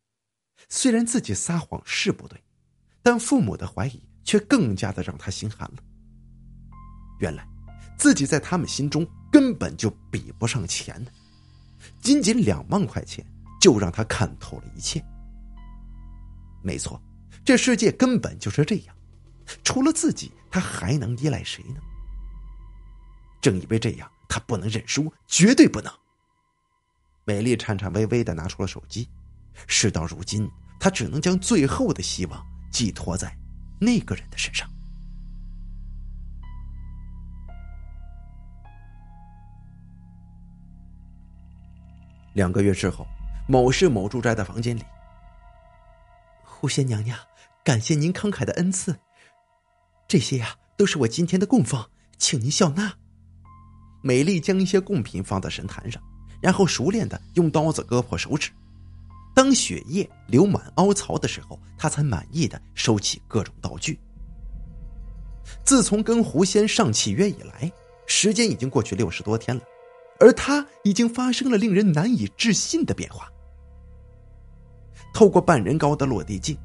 [0.68, 2.42] 虽然自己撒谎是不对，
[3.02, 5.82] 但父母的怀疑却更加的让他心寒了。
[7.20, 7.46] 原来，
[7.98, 11.10] 自己在他们心中根本就比不上钱呢。
[12.00, 13.24] 仅仅两万块钱，
[13.60, 15.02] 就让他看透了一切。
[16.62, 17.00] 没错。
[17.44, 18.94] 这世界根本就是这样，
[19.64, 21.80] 除了自己，他还能依赖谁呢？
[23.42, 25.92] 正以为这样，他不能认输，绝对不能。
[27.24, 29.06] 美丽颤颤巍巍的拿出了手机，
[29.66, 30.48] 事到如今，
[30.80, 33.36] 他只能将最后的希望寄托在
[33.80, 34.66] 那个人的身上。
[42.34, 43.06] 两个月之后，
[43.46, 44.82] 某市某住宅的房间里，
[46.44, 47.18] 狐仙娘娘。
[47.64, 48.98] 感谢您慷慨的恩赐，
[50.08, 53.01] 这些呀都是我今天的供奉，请您笑纳。
[54.02, 56.02] 美丽将一些贡品放在神坛上，
[56.40, 58.50] 然后熟练的用刀子割破手指。
[59.34, 63.98] 当血液流满凹槽的时候，她才满意的收起各种道具。
[65.64, 67.70] 自从跟狐仙上契约以来，
[68.06, 69.62] 时间已经过去六十多天了，
[70.20, 73.28] 而她已经发生了令人难以置信的变化。
[75.14, 76.56] 透过半人高的落地镜。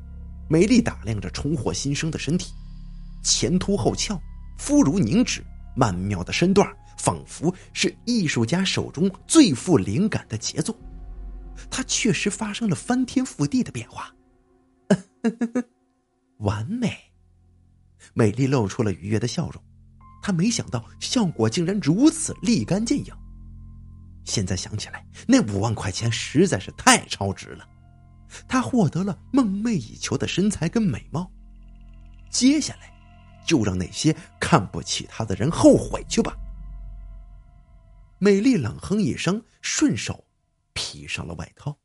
[0.49, 2.53] 美丽打量着重获新生的身体，
[3.21, 4.17] 前凸后翘，
[4.57, 5.43] 肤如凝脂，
[5.75, 6.65] 曼妙的身段
[6.97, 10.77] 仿佛是艺术家手中最富灵感的杰作。
[11.71, 14.13] 它确实发生了翻天覆地的变化，
[16.39, 16.95] 完美。
[18.13, 19.61] 美丽露出了愉悦的笑容，
[20.21, 23.13] 她没想到效果竟然如此立竿见影。
[24.23, 27.67] 现在想起来，那五万块钱实在是太超值了。
[28.47, 31.31] 她获得了梦寐以求的身材跟美貌，
[32.29, 32.93] 接下来
[33.45, 36.37] 就让那些看不起她的人后悔去吧。
[38.19, 40.25] 美丽冷哼一声，顺手
[40.73, 41.77] 披上了外套。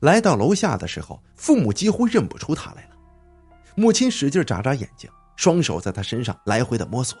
[0.00, 2.96] 来到楼下的时候，父母几乎认不出她来了。
[3.74, 7.18] 母亲使劲眨眨眼睛，双手在他身上来回的摸索。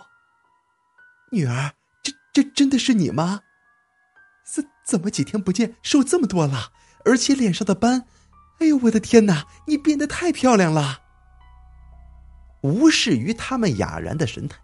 [1.32, 3.40] 女儿，这这真的是你吗？
[4.44, 6.70] 怎怎么几天不见瘦这么多了？
[7.06, 8.06] 而且脸上的斑，
[8.58, 9.46] 哎呦我的天哪！
[9.66, 11.03] 你变得太漂亮了。
[12.64, 14.58] 无视于他们哑然的神态，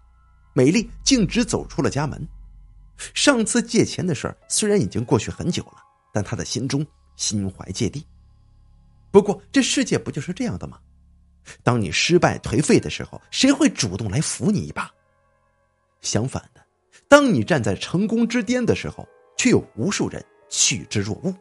[0.53, 2.27] 美丽径直走出了家门。
[3.13, 5.77] 上次借钱的事儿虽然已经过去很久了，
[6.11, 6.83] 但他的心中
[7.15, 8.03] 心怀芥蒂。
[9.11, 10.79] 不过这世界不就是这样的吗？
[11.61, 14.91] 当你失败颓废的时候，谁会主动来扶你一把？
[16.01, 16.65] 相反的，
[17.07, 21.31] 当你站在成功之巅的时候，却有无数人趋之若鹜。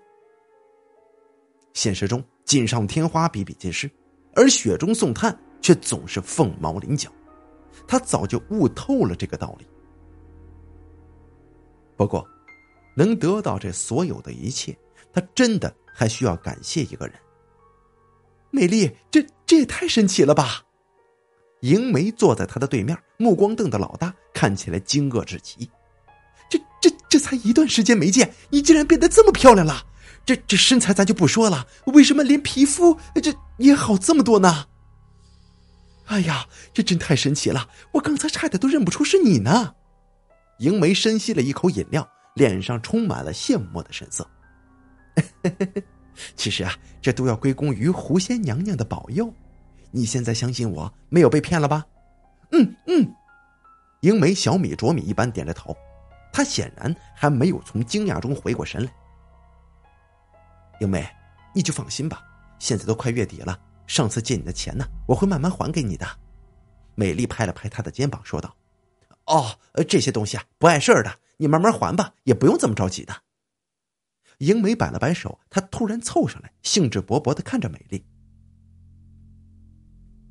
[1.72, 3.90] 现实中锦上添花比比皆是，
[4.34, 5.34] 而雪中送炭。
[5.60, 7.10] 却总是凤毛麟角，
[7.86, 9.66] 他早就悟透了这个道理。
[11.96, 12.26] 不过，
[12.96, 14.76] 能得到这所有的一切，
[15.12, 17.14] 他真的还需要感谢一个人。
[18.50, 20.64] 美丽，这这也太神奇了吧！
[21.60, 25.70] 迎梅坐在他的对面，目光瞪得老大，看起来惊愕至极。
[26.48, 29.86] 这这这才一段时间没见，你竟然变得这么漂亮了！
[30.24, 34.66] 这这身材咱就不说了，为什么连皮肤这也好这么多呢？
[36.10, 36.44] 哎呀，
[36.74, 37.68] 这真太神奇了！
[37.92, 39.76] 我刚才差点都认不出是你呢。
[40.58, 44.28] 迎梅深吸了一口饮料，脸上充满了羡慕的神色。
[46.34, 49.32] 其实啊，这都要归功于狐仙娘娘的保佑。
[49.92, 51.86] 你现在相信我没有被骗了吧？
[52.50, 53.14] 嗯嗯。
[54.00, 55.76] 迎梅小米啄米一般点着头，
[56.32, 58.92] 她显然还没有从惊讶中回过神来。
[60.80, 61.08] 迎梅，
[61.54, 62.20] 你就放心吧，
[62.58, 63.56] 现在都快月底了。
[63.90, 66.06] 上次借你的钱呢，我会慢慢还给你的。
[66.94, 68.54] 美丽拍了拍他的肩膀，说道
[69.26, 73.12] ：“哦，这些东西啊，不碍事儿的，你慢慢还吧，也不用这么着急的。”
[74.38, 78.04] 英梅摆了摆手，她突然凑上来，兴致勃勃的看着美丽。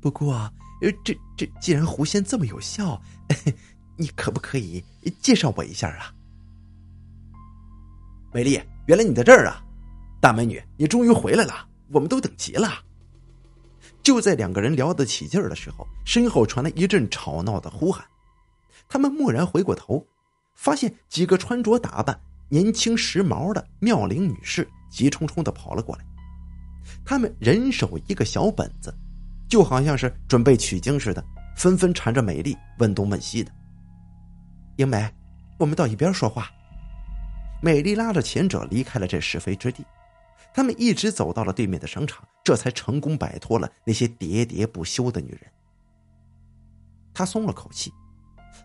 [0.00, 0.32] 不过，
[0.80, 2.98] 呃这这既然狐仙这么有效，
[3.98, 4.82] 你可不可以
[5.20, 6.14] 介绍我一下啊？
[8.32, 9.62] 美丽，原来你在这儿啊！
[10.18, 12.86] 大美女，你终于回来了，我们都等急了。
[14.02, 18.04] 就在两个人聊得起劲儿的时候，身后传来一阵吵闹的呼喊。
[18.88, 20.04] 他们蓦然回过头，
[20.54, 26.04] 发现几个穿着打扮年轻时髦的妙龄女士急冲冲的跑了过来。
[27.04, 28.92] 他们人手一个小本子，
[29.48, 31.24] 就好像是准备取经似的，
[31.56, 33.52] 纷纷缠着美丽问东问西的。
[34.76, 35.08] 英美，
[35.58, 36.50] 我们到一边说话。
[37.62, 39.84] 美丽拉着前者离开了这是非之地。
[40.52, 45.42] 他们一直走到了对面的商场，这才成功摆脱了那些喋喋不休的女人。
[47.14, 47.92] 他松了口气，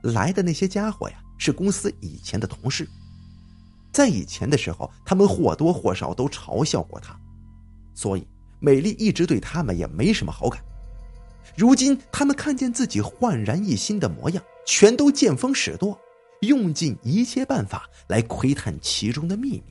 [0.04, 2.88] 来的那些家伙呀，是公司以前的同事，
[3.92, 7.20] 在以前的时候，他们或多或少都嘲笑过他，
[7.94, 8.28] 所以
[8.60, 10.64] 美丽一直对他们也没什么好感。
[11.56, 16.00] 如今他们看见自己焕然一新的模样，全都见风使舵，
[16.42, 19.64] 用尽一切办法来窥探其中的秘密。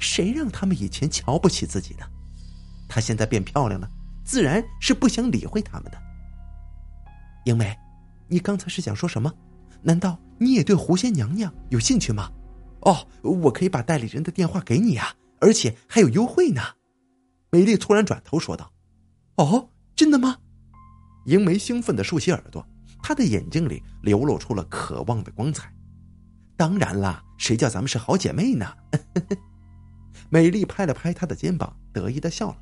[0.00, 2.04] 谁让他们以前瞧不起自己的？
[2.88, 3.88] 她现在变漂亮了，
[4.24, 6.02] 自然是不想理会他们的。
[7.44, 7.76] 英梅，
[8.26, 9.32] 你刚才是想说什么？
[9.82, 12.30] 难道你也对狐仙娘娘有兴趣吗？
[12.80, 16.62] 哦，我可以把代理人的电话给你啊，而且还有优惠呢。
[17.50, 18.72] 美丽突然转头说道
[19.36, 20.38] ：“哦，真的吗？”
[21.26, 22.66] 英梅兴奋的竖起耳朵，
[23.02, 25.72] 她的眼睛里流露出了渴望的光彩。
[26.56, 28.66] 当然啦，谁叫咱们是好姐妹呢？
[30.28, 32.56] 美丽拍了拍他的肩膀，得意的笑了。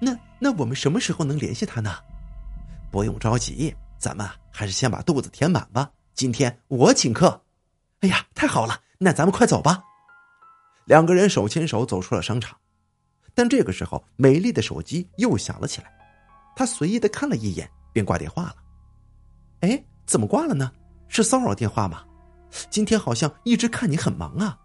[0.00, 1.96] 那那我们什么时候能联系他呢？
[2.90, 5.90] 不用着急，咱们还是先把肚子填满吧。
[6.14, 7.42] 今天我请客。
[8.00, 8.80] 哎呀，太好了！
[8.98, 9.82] 那咱们快走吧。
[10.86, 12.56] 两个人手牵手走出了商场，
[13.34, 15.92] 但这个时候，美丽的手机又响了起来。
[16.56, 18.56] 她随意的看了一眼，便挂电话了。
[19.60, 20.72] 哎，怎么挂了呢？
[21.08, 22.04] 是骚扰电话吗？
[22.70, 24.58] 今天好像一直看你很忙啊。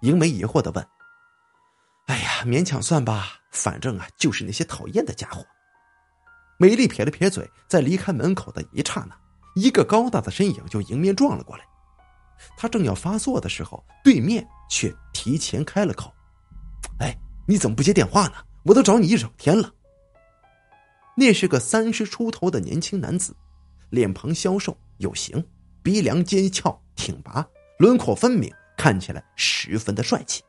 [0.00, 0.86] 英梅疑惑的问
[2.06, 5.44] ：“哎呀，勉强算吧，反正啊，就是那些讨厌的家伙。”
[6.58, 9.16] 美丽撇了撇嘴，在离开门口的一刹那，
[9.54, 11.64] 一个高大的身影就迎面撞了过来。
[12.56, 16.12] 他正要发作的时候，对面却提前开了口
[17.00, 17.16] ：“哎，
[17.46, 18.34] 你怎么不接电话呢？
[18.64, 19.72] 我都找你一整天了。”
[21.16, 23.34] 那是个三十出头的年轻男子，
[23.88, 25.42] 脸庞消瘦有型，
[25.82, 27.46] 鼻梁尖翘挺拔，
[27.78, 28.52] 轮廓分明。
[28.76, 30.42] 看起来十分的帅气。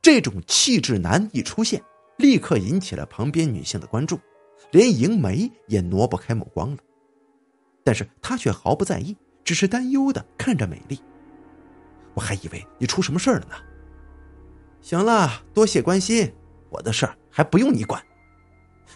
[0.00, 1.82] 这种气质男一出现，
[2.16, 4.18] 立刻引起了旁边女性的关注，
[4.70, 6.78] 连迎梅也挪不开目光了。
[7.84, 11.00] 但是他却毫不在意，只是担忧的看着美丽。
[12.14, 13.56] 我还以为你出什么事儿了呢。
[14.80, 16.32] 行了，多谢关心，
[16.70, 18.02] 我的事儿还不用你管。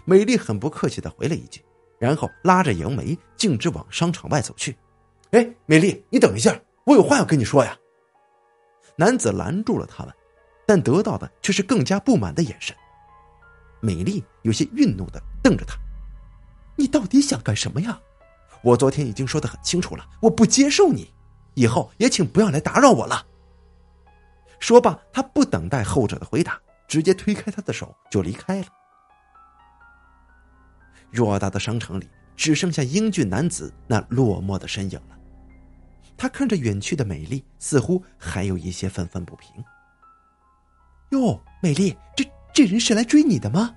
[0.05, 1.64] 美丽很不客气的回了一句，
[1.98, 4.76] 然后拉着莹梅径直往商场外走去。
[5.32, 7.76] 哎，美丽，你等一下，我有话要跟你说呀。
[9.01, 10.14] 男子拦住了他们，
[10.66, 12.76] 但得到的却是更加不满的眼神。
[13.80, 15.74] 美丽有些愠怒的瞪着他
[16.76, 17.98] ：“你到底想干什么呀？
[18.62, 21.11] 我昨天已经说的很清楚了，我不接受你，
[21.55, 23.26] 以后也请不要来打扰我了。”
[24.61, 28.66] 说罢，他不等待后者的回答，直接推开他的手就离开了。
[31.11, 35.16] 偌大的商场里只剩下英俊男子那落寞的身影了。
[36.20, 39.64] 他看着远去的美丽，似乎还有一些愤愤不平。
[41.12, 43.74] 哟，美丽，这这人是来追你的吗？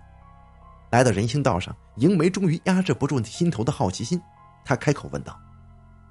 [0.91, 4.21] 来到人行道上，迎梅终于压制不住心头的好奇心，
[4.65, 5.39] 她开口问道：“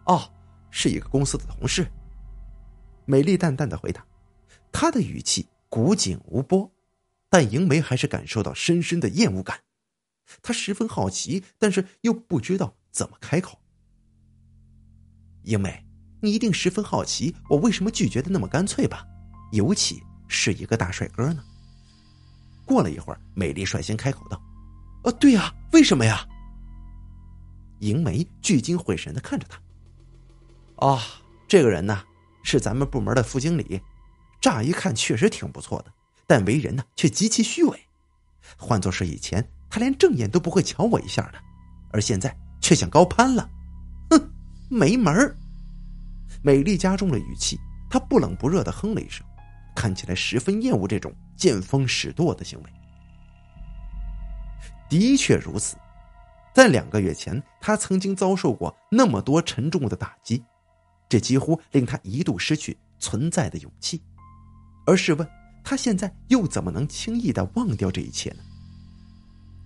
[0.08, 0.32] 哦，
[0.70, 1.86] 是一个公司的同事。”
[3.04, 4.02] 美丽淡淡的回答，
[4.72, 6.72] 她的语气古井无波，
[7.28, 9.60] 但迎梅还是感受到深深的厌恶感。
[10.40, 13.58] 她十分好奇，但是又不知道怎么开口。
[15.42, 15.91] 迎梅。
[16.22, 19.04] 你一定十分好奇我为什么拒绝的那么干脆吧？
[19.50, 21.42] 尤其是一个大帅哥呢。
[22.64, 24.40] 过了一会儿，美丽率先开口道
[25.02, 26.26] ：“哦，对呀，为什么呀？”
[27.80, 29.60] 迎梅聚精会神的看着他。
[30.76, 31.00] 哦，
[31.48, 32.02] 这个人呢，
[32.44, 33.80] 是咱们部门的副经理，
[34.40, 35.92] 乍一看确实挺不错的，
[36.26, 37.78] 但为人呢却极其虚伪。
[38.56, 41.38] 换做是以前，他连正眼都不会瞧我一下的，
[41.90, 43.50] 而现在却想高攀了，
[44.10, 44.30] 哼，
[44.70, 45.36] 没门儿！
[46.40, 47.58] 美丽加重了语气，
[47.90, 49.26] 她不冷不热的哼了一声，
[49.74, 52.64] 看起来十分厌恶这种见风使舵的行为。
[54.88, 55.76] 的确如此，
[56.54, 60.44] 在两个月前，他曾经遭受过那么多沉重的打击，
[61.08, 64.02] 这几乎令他一度失去存在的勇气。
[64.86, 65.26] 而试问，
[65.64, 68.42] 他现在又怎么能轻易的忘掉这一切呢？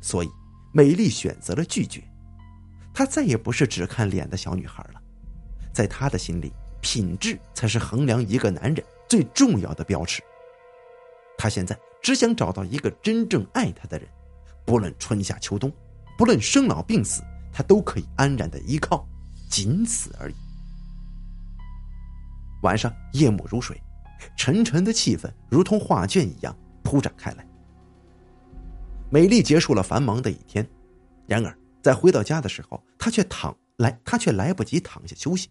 [0.00, 0.30] 所以，
[0.72, 2.04] 美丽选择了拒绝。
[2.94, 4.95] 她再也不是只看脸的小女孩了，
[5.76, 6.50] 在他的心里。
[6.80, 10.22] 品质才是衡量一个男人最重要的标尺。
[11.36, 14.08] 他现在只想找到一个真正爱他的人，
[14.64, 15.72] 不论春夏秋冬，
[16.16, 19.04] 不论生老病死，他都可以安然的依靠，
[19.50, 20.34] 仅此而已。
[22.62, 23.82] 晚上夜幕如水，
[24.36, 27.44] 沉沉的气氛如同画卷一样铺展开来。
[29.10, 30.64] 美丽结束了繁忙的一天，
[31.26, 35.48] 然而在回到家的时候，她却躺来，她却来不及躺下休息。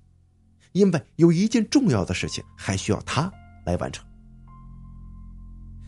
[0.76, 3.32] 因为有一件重要的事情还需要他
[3.66, 4.06] 来完成。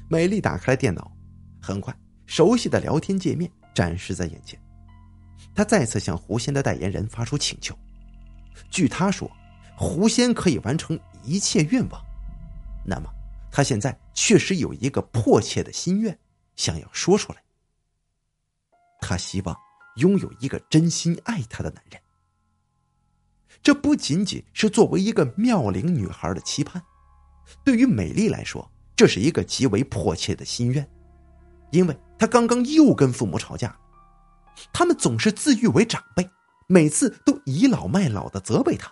[0.10, 1.12] 美丽打开了电脑，
[1.62, 1.94] 很快，
[2.26, 4.58] 熟悉的聊天界面展示在眼前。
[5.54, 7.78] 他再次向狐仙的代言人发出请求。
[8.72, 9.30] 据他说，
[9.76, 12.02] 狐仙可以完成一切愿望。
[12.86, 13.10] 那么，
[13.52, 16.18] 他现在确实有一个迫切的心愿，
[16.56, 17.44] 想要说出来。
[19.02, 19.54] 他希望
[19.98, 22.02] 拥有一个真心爱他的男人。
[23.62, 26.82] 这不仅仅是作为一个妙龄女孩的期盼，
[27.64, 30.88] 对于美丽来说，这是一个极为迫切的心愿，
[31.72, 33.78] 因为她刚刚又跟父母吵架，
[34.72, 36.30] 他们总是自誉为长辈，
[36.68, 38.92] 每次都倚老卖老的责备她。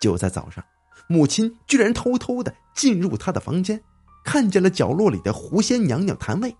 [0.00, 0.64] 就在早上，
[1.08, 3.80] 母亲居然偷偷的进入她的房间，
[4.24, 6.56] 看见了角落里的狐仙娘娘摊位，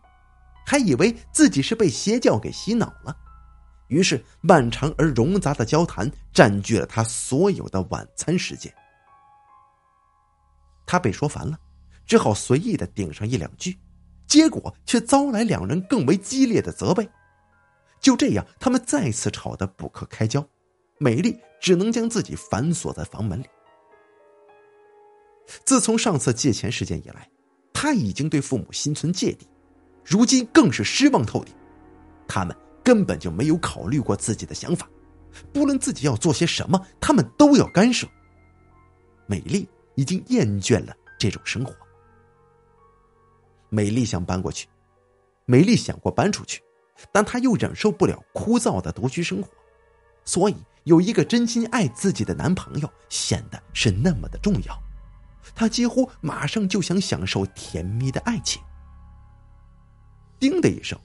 [0.66, 3.16] 还以为自己是被邪教给洗脑了。
[3.88, 8.72] 于是，漫长而冗杂的交谈占据了他所有的晚餐时间。
[10.86, 11.58] 他被说烦了，
[12.06, 13.78] 只好随意的顶上一两句，
[14.26, 17.08] 结果却遭来两人更为激烈的责备。
[18.00, 20.46] 就这样，他们再次吵得不可开交。
[20.98, 23.46] 美丽只能将自己反锁在房门里。
[25.64, 27.28] 自从上次借钱事件以来，
[27.72, 29.48] 他已经对父母心存芥蒂，
[30.04, 31.54] 如今更是失望透顶。
[32.26, 32.54] 他们。
[32.88, 34.88] 根本就没有考虑过自己的想法，
[35.52, 38.08] 不论自己要做些什么，他们都要干涉。
[39.26, 41.76] 美丽已经厌倦了这种生活。
[43.68, 44.66] 美丽想搬过去，
[45.44, 46.62] 美丽想过搬出去，
[47.12, 49.50] 但她又忍受不了枯燥的独居生活，
[50.24, 54.82] 所以有一个真心爱自己的男朋友显得是那么的重要。
[55.54, 58.62] 她几乎马上就想享受甜蜜的爱情。
[60.40, 60.98] 叮的一声。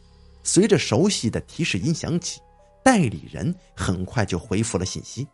[0.44, 2.42] 随着熟悉的提示音响起，
[2.84, 5.26] 代理人很快就回复了信息：“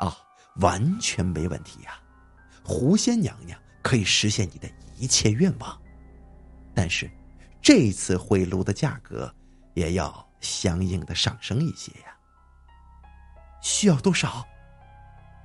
[0.00, 0.16] 啊，
[0.60, 2.00] 完全没问题呀，
[2.64, 5.78] 狐仙娘娘可以实现你的一切愿望，
[6.74, 7.10] 但是
[7.60, 9.32] 这次贿赂的价格
[9.74, 12.16] 也要相应的上升一些呀。
[13.60, 14.44] 需要多少？”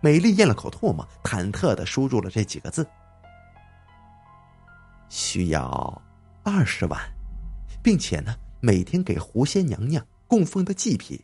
[0.02, 2.88] 美丽咽了口唾沫，忐忑的输入了这几个字
[5.10, 6.02] ：“需要
[6.42, 6.98] 二十万，
[7.84, 11.20] 并且呢。”每天给狐仙娘娘供奉的祭品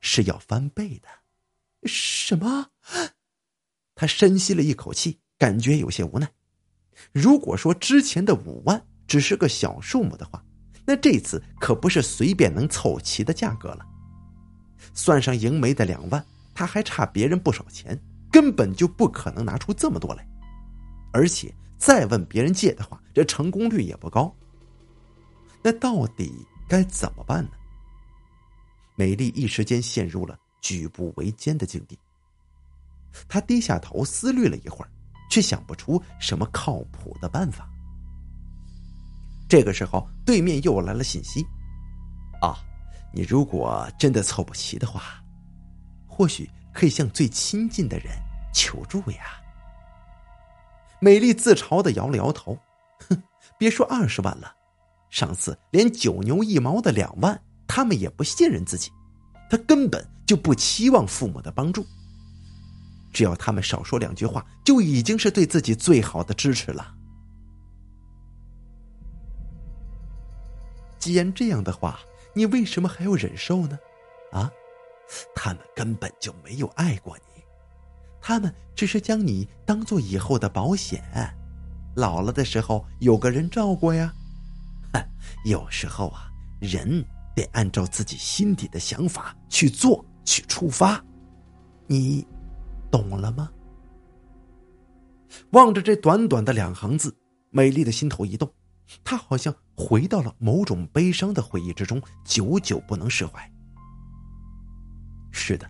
[0.00, 1.08] 是要翻倍的。
[1.84, 2.68] 什么？
[3.94, 6.28] 他深吸了一口气，感觉有些无奈。
[7.12, 10.42] 如果说之前的五万只是个小数目的话，
[10.84, 13.86] 那这次可不是随便能凑齐的价格了。
[14.94, 17.98] 算上赢梅的两万，他还差别人不少钱，
[18.30, 20.26] 根本就不可能拿出这么多来。
[21.12, 24.34] 而且再问别人借的话，这成功率也不高。
[25.62, 27.50] 那到底该怎么办呢？
[28.94, 31.98] 美丽一时间陷入了举步维艰的境地。
[33.28, 34.90] 她低下头思虑了一会儿，
[35.30, 37.68] 却想不出什么靠谱的办法。
[39.50, 41.46] 这个时候，对面又来了信息
[42.40, 42.56] ：“啊，
[43.12, 45.22] 你如果真的凑不齐的话，
[46.08, 48.16] 或许可以向最亲近的人
[48.54, 49.38] 求助呀。”
[51.00, 52.58] 美丽自嘲的摇了摇头
[53.10, 53.22] ：“哼，
[53.58, 54.56] 别说二十万了，
[55.12, 57.38] 上次连九牛一毛的两万，
[57.68, 58.90] 他们也不信任自己，
[59.50, 61.84] 他根本就不期望父母的帮助。
[63.12, 66.94] 只要他们少说两句话，就已经是对自己最好的支持了。”
[70.98, 72.00] 既然这样的话，
[72.32, 73.78] 你为什么还要忍受呢？
[74.30, 74.50] 啊，
[75.34, 77.42] 他们根本就没有爱过你，
[78.18, 81.04] 他们只是将你当做以后的保险，
[81.96, 84.14] 老了的时候有个人照顾呀。
[85.44, 86.30] 有时候啊，
[86.60, 91.02] 人得按照自己心底的想法去做，去出发，
[91.86, 92.26] 你
[92.90, 93.50] 懂了吗？
[95.50, 97.16] 望着这短短的两行字，
[97.50, 98.52] 美丽的心头一动。
[99.02, 103.50] 她好像回到了某种悲伤的回忆之中，久久不能释怀。
[105.30, 105.66] 是的，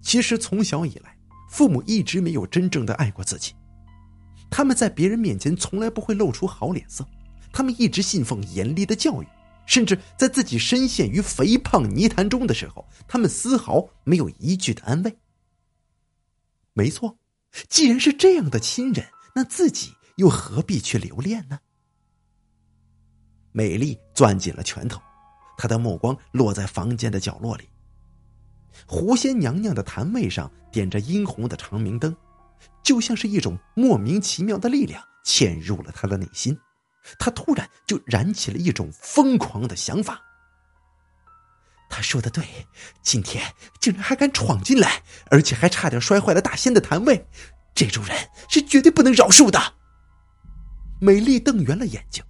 [0.00, 1.16] 其实从小以来，
[1.48, 3.54] 父母一直没有真正的爱过自己。
[4.50, 7.06] 他们在别人面前从来不会露出好脸色，
[7.54, 9.28] 他们一直信奉严厉的教育，
[9.64, 15.16] 甚至在自己深陷于肥胖泥潭中的时候，他们丝毫没有一句的安慰。
[16.72, 17.16] 没错，
[17.68, 21.60] 既然是这样的亲人，那自己又何必去留恋呢？
[23.52, 25.00] 美丽攥紧了拳头，
[25.56, 27.68] 她的目光落在房间的角落里。
[28.84, 32.16] 狐仙娘娘的坛位上点着殷红的长明灯，
[32.82, 36.58] 就像是一种莫名其妙的力量嵌入了她的内心。
[37.18, 40.20] 他突然就燃起了一种疯狂的想法。
[41.88, 42.44] 他说的对，
[43.02, 47.26] 今天竟然还敢闯进来，而且还差点摔坏了大仙的坛位，
[47.74, 48.16] 这种人
[48.48, 49.60] 是绝对不能饶恕的。
[51.00, 52.24] 美丽瞪圆了眼睛。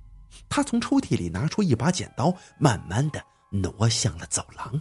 [0.47, 4.81] 他从抽屉里拿出一把剪刀，慢慢的挪向了走廊。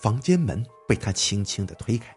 [0.00, 2.16] 房间门被他轻轻的推开，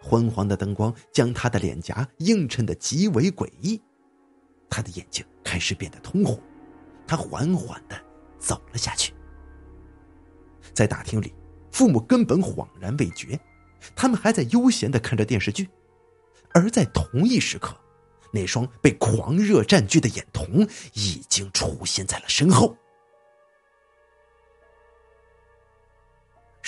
[0.00, 3.80] 昏黄的灯光将他的脸颊映衬的极为诡异，
[4.68, 6.40] 他的眼睛开始变得通红，
[7.06, 8.00] 他缓缓的
[8.38, 9.12] 走了下去，
[10.72, 11.34] 在大厅里。
[11.72, 13.38] 父母根本恍然未觉，
[13.94, 15.68] 他们还在悠闲的看着电视剧，
[16.52, 17.76] 而在同一时刻，
[18.32, 22.76] 那双被狂热占据的眼瞳已经出现在了身后。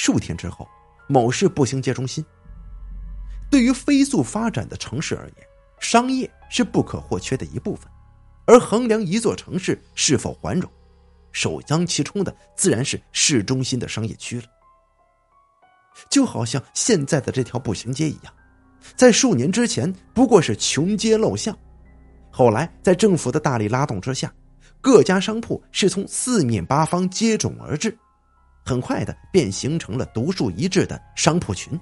[0.03, 0.67] 数天之后，
[1.07, 2.25] 某市步行街中心。
[3.49, 5.47] 对于飞速发展的城市而言，
[5.79, 7.89] 商业是不可或缺的一部分，
[8.45, 10.69] 而衡量一座城市是否繁荣，
[11.31, 14.47] 首当其冲的自然是市中心的商业区了。
[16.11, 18.35] 就好像现在的这条步行街一样，
[18.97, 21.57] 在数年之前不过是穷街陋巷，
[22.29, 24.35] 后来在政府的大力拉动之下，
[24.81, 27.97] 各家商铺是从四面八方接踵而至，
[28.65, 31.79] 很快的便形成了独树一帜的商铺群。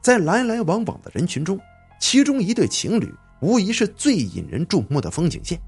[0.00, 1.60] 在来来往往的人群中，
[2.00, 5.60] 其中一对情侣无疑是最引人注目的风景线。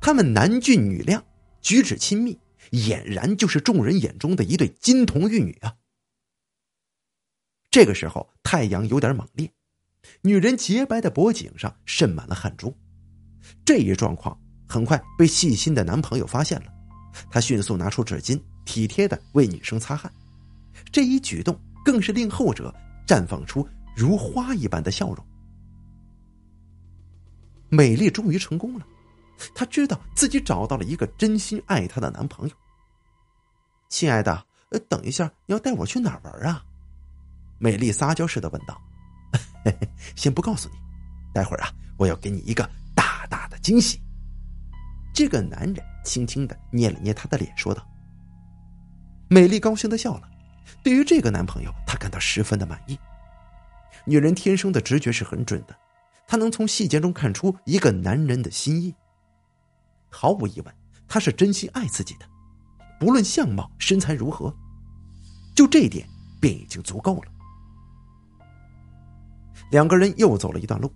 [0.00, 1.22] 他们男俊女靓，
[1.60, 2.36] 举止亲密，
[2.72, 5.74] 俨然就是众人眼中的一对金童玉女啊！
[7.70, 9.48] 这个时候，太阳有点猛烈，
[10.22, 12.76] 女人洁白的脖颈上渗满了汗珠。
[13.64, 14.36] 这一状况
[14.68, 16.66] 很快被细心的男朋友发现了，
[17.30, 20.12] 他迅速拿出纸巾，体贴的为女生擦汗。
[20.90, 22.74] 这一举动更是令后者
[23.06, 25.26] 绽放出如花一般的笑容。
[27.68, 28.86] 美丽终于成功了，
[29.54, 32.54] 她知道自己找到了一个真心爱她的男朋友。
[33.88, 36.64] 亲爱的，呃，等一下，你要带我去哪儿玩啊？
[37.58, 38.80] 美丽撒娇似的问道
[39.64, 40.74] ：“嘿 嘿先不告诉你，
[41.32, 44.00] 待会儿啊，我要给你一个大大的惊喜。”
[45.14, 47.86] 这个男人轻轻的捏了捏她的脸，说道
[49.32, 50.28] ：“美丽高兴的笑了。
[50.82, 52.98] 对于这个男朋友，她感到十分的满意。
[54.04, 55.74] 女人天生的直觉是很准的，
[56.26, 58.94] 她能从细节中看出一个男人的心意。
[60.10, 60.74] 毫无疑问，
[61.08, 62.26] 她是真心爱自己的，
[63.00, 64.54] 不论相貌、身材如何，
[65.54, 66.06] 就这一点
[66.38, 67.32] 便已经足够了。
[69.70, 70.92] 两个人又走了一段路，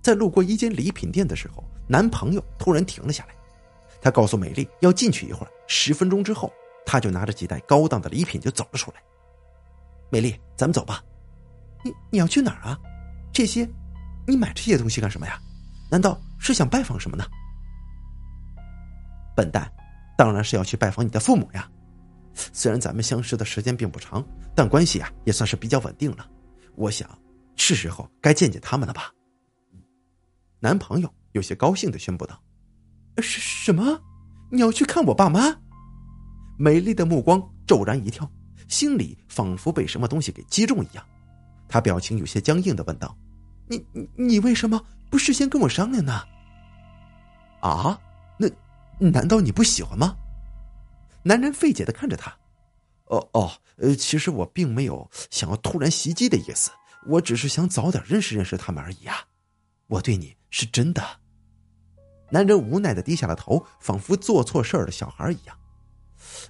[0.00, 3.34] 在路过一间礼品店的时候，男朋友突然停了下来。
[4.00, 6.52] 他告诉美丽要进去一会儿，十分钟之后，
[6.84, 9.02] 他就拿着几袋高档的礼品就走了出来。
[10.10, 11.02] 美丽，咱们走吧。
[11.84, 12.78] 你你要去哪儿啊？
[13.32, 13.68] 这些，
[14.26, 15.40] 你买这些东西干什么呀？
[15.90, 17.24] 难道是想拜访什么呢？
[19.34, 19.70] 笨蛋，
[20.16, 21.68] 当然是要去拜访你的父母呀。
[22.34, 24.24] 虽然咱们相识的时间并不长，
[24.54, 26.28] 但关系啊也算是比较稳定了。
[26.76, 27.08] 我想，
[27.56, 29.10] 是时候该见见他们了吧。
[30.60, 32.40] 男朋友有些高兴的宣布道
[33.18, 34.00] ：“什什么？
[34.50, 35.40] 你要去看我爸妈？”
[36.62, 38.30] 美丽的目光骤然一跳。
[38.68, 41.04] 心里仿佛被什么东西给击中一样，
[41.68, 43.14] 他表情有些僵硬的问道
[43.66, 46.22] ：“你你你为什么不事先跟我商量呢？”
[47.60, 48.00] 啊，
[48.38, 48.48] 那
[48.98, 50.16] 难道你不喜欢吗？
[51.24, 52.32] 男人费解的看着他
[53.10, 56.70] ：“哦哦，呃，其实我并没有想要突然袭击的意思，
[57.08, 59.16] 我只是想早点认识认识他们而已啊。
[59.88, 61.02] 我对你是真的。”
[62.30, 65.58] 男人无奈的低下了头，仿佛做错事儿的小孩一样。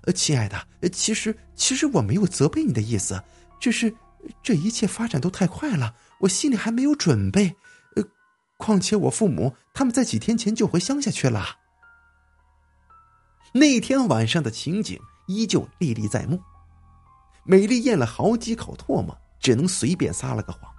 [0.03, 3.23] 呃，亲爱的，其实其实我没有责备你的意思，
[3.61, 3.95] 只是
[4.43, 7.57] 这一切发展都太快了，我心里还没有准备。
[7.97, 8.05] 呃，
[8.57, 11.59] 况且我父母他们在几天前就回乡下去了。
[13.53, 16.41] 那天晚上的情景依旧历历在目，
[17.45, 20.73] 美丽咽了好几口唾沫，只能随便撒了个谎，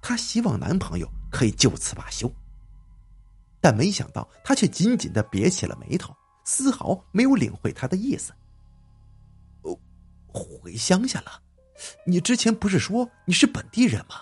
[0.00, 2.32] 她希望男朋友可以就此罢休，
[3.60, 6.14] 但没想到他却紧紧的别起了眉头。
[6.46, 8.32] 丝毫没有领会他的意思。
[9.62, 9.78] 哦，
[10.28, 11.42] 回乡下了？
[12.06, 14.14] 你之前不是说你是本地人吗？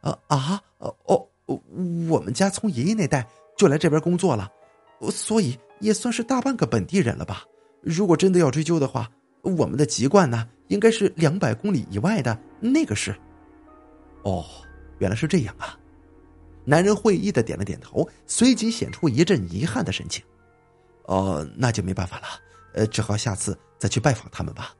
[0.00, 1.60] 啊啊哦哦，
[2.08, 4.50] 我们家从爷爷那代就来这边工作了，
[5.12, 7.44] 所以也算是大半个本地人了吧。
[7.80, 9.08] 如果真的要追究的话，
[9.42, 13.14] 我们的籍贯呢，应该是两百公里以外的那个市。
[14.22, 14.44] 哦，
[14.98, 15.78] 原来是这样啊！
[16.64, 20.24] 男人会意的点了点头，随即显出一阵遗憾的神情。
[21.12, 22.26] 哦，那就没办法了，
[22.72, 24.74] 呃，只好下次再去拜访他们吧。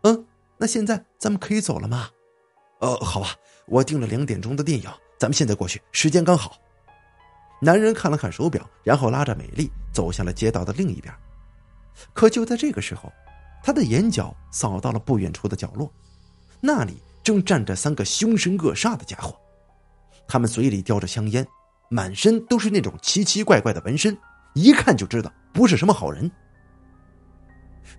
[0.00, 0.26] 嗯，
[0.56, 2.08] 那现在咱们可以走了吗？
[2.80, 3.36] 呃，好吧，
[3.66, 6.56] 我订了两点钟的电影，咱们现在过去，时间刚好。
[7.60, 11.14] 男人看了看手表，然后拉着美丽走向了街道的另一边。
[12.14, 13.12] 可就在这个时候，
[13.62, 15.92] 他的眼角扫到了不远处的角落，
[16.62, 19.38] 那里正站着三个凶神恶煞的家伙，
[20.26, 21.46] 他们嘴里叼着香烟，
[21.90, 24.16] 满身都是那种奇奇怪怪的纹身。
[24.54, 26.30] 一看就知道不是什么好人。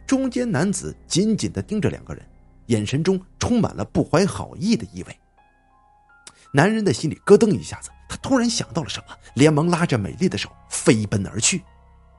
[0.06, 2.26] 中间男子紧紧的盯着两个人，
[2.68, 5.20] 眼神中充满了不怀好意的意味。
[6.52, 11.64] 男人的心里咯噔一下子，他突然想到了什么，连忙拉着美丽的手飞奔而去。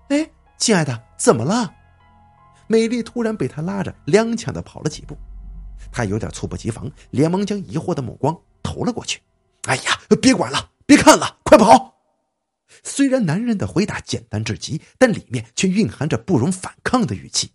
[0.08, 0.28] 哎，
[0.58, 1.72] 亲爱的，怎么了？
[2.66, 5.16] 美丽突然被他拉着，踉跄的跑了几步。
[5.92, 9.20] 他有点猝不及防，连忙将疑惑的目光投了过去。
[9.66, 11.93] 哎呀，别管了，别看了，快跑！
[12.82, 17.50] 虽然男人的回答简单至极，但里面却蕴含着不容反抗的语气。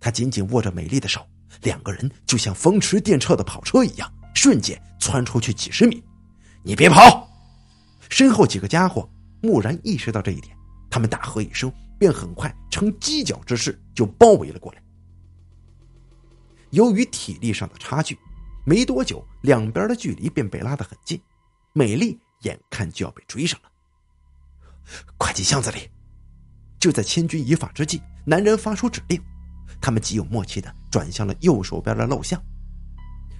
[0.00, 1.26] 他紧紧握着美丽的手，
[1.62, 6.02] 两个人就像风驰电掣的跑车一样，瞬间窜出去几十米。
[6.64, 7.28] 你别跑！
[8.08, 9.08] 身后几个家伙
[9.42, 10.56] 蓦然意识到这一点，
[10.90, 14.82] 他们大喝一声，便很快呈犄角之势就包围了过来。
[16.70, 18.18] 由于体力上的差距，
[18.66, 21.20] 没多久，两边的距离便被拉得很近，
[21.72, 23.71] 美丽眼看就要被追上了。
[25.16, 25.88] 快进巷子里！
[26.78, 29.22] 就在千钧一发之际，男人发出指令，
[29.80, 32.42] 他们极有默契的转向了右手边的陋巷。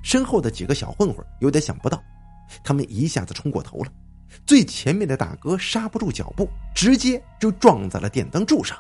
[0.03, 2.03] 身后的几个小混混有点想不到，
[2.65, 3.93] 他们一下子冲过头了。
[4.47, 8.79] 最前面的大哥刹不住脚步，直接就撞在了电灯柱上。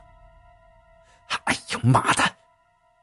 [1.44, 2.22] 哎呀妈的！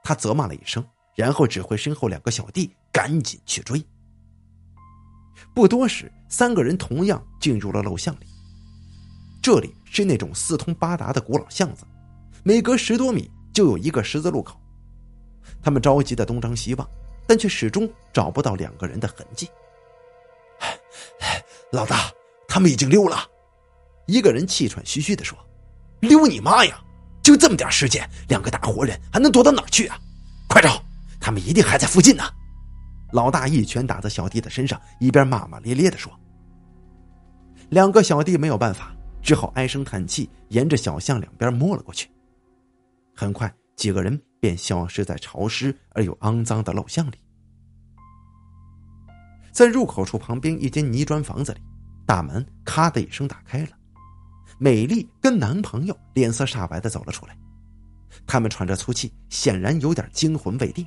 [0.04, 0.84] 他责骂了一声，
[1.16, 3.84] 然后指挥身后两个小弟赶紧去追。
[5.54, 8.26] 不多时，三个人同样进入了陋巷里。
[9.52, 11.84] 这里是那种四通八达的古老巷子，
[12.44, 14.56] 每隔十多米就有一个十字路口。
[15.60, 16.88] 他们着急的东张西望，
[17.26, 19.50] 但却始终找不到两个人的痕迹。
[21.72, 22.12] 老大，
[22.48, 23.18] 他们已经溜了。
[24.06, 25.36] 一个人气喘吁吁的说
[26.02, 26.80] ：“溜你妈呀！
[27.24, 29.98] 就这么点时间，两个大活人还能躲到哪儿去啊？
[30.48, 30.80] 快找，
[31.20, 32.24] 他们一定还在附近呢。”
[33.14, 36.14] 老大一拳打在小弟的身上，一边骂骂咧咧的说
[37.70, 42.10] ：“两个小弟没有办法。”只好唉声叹气，沿着小巷两边摸了过去。
[43.16, 47.16] 很快，几个人便消失在潮湿而又肮脏的陋巷里。
[49.52, 51.62] 在入口处旁边一间泥砖房子里，
[52.06, 53.70] 大门咔的一声打开了。
[54.58, 57.38] 美丽跟男朋友脸色煞白的走了出来，
[58.26, 60.86] 他们喘着粗气，显然有点惊魂未定。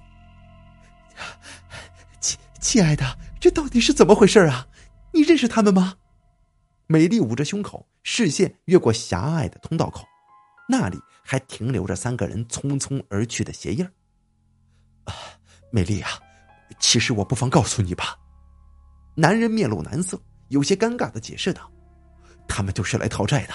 [2.21, 4.67] 亲亲爱的，这到底是怎么回事啊？
[5.13, 5.95] 你认识他们吗？
[6.93, 10.05] 美丽捂着胸口，视线越过狭隘的通道口，
[10.69, 13.83] 那里还停留着三个人匆匆而去的鞋印
[15.05, 15.15] 啊，
[15.71, 16.11] 美丽啊，
[16.79, 18.15] 其实我不妨告诉你吧。
[19.15, 21.67] 男人面露难色，有些尴尬的解释道。
[22.47, 23.55] 他们就是来讨债的。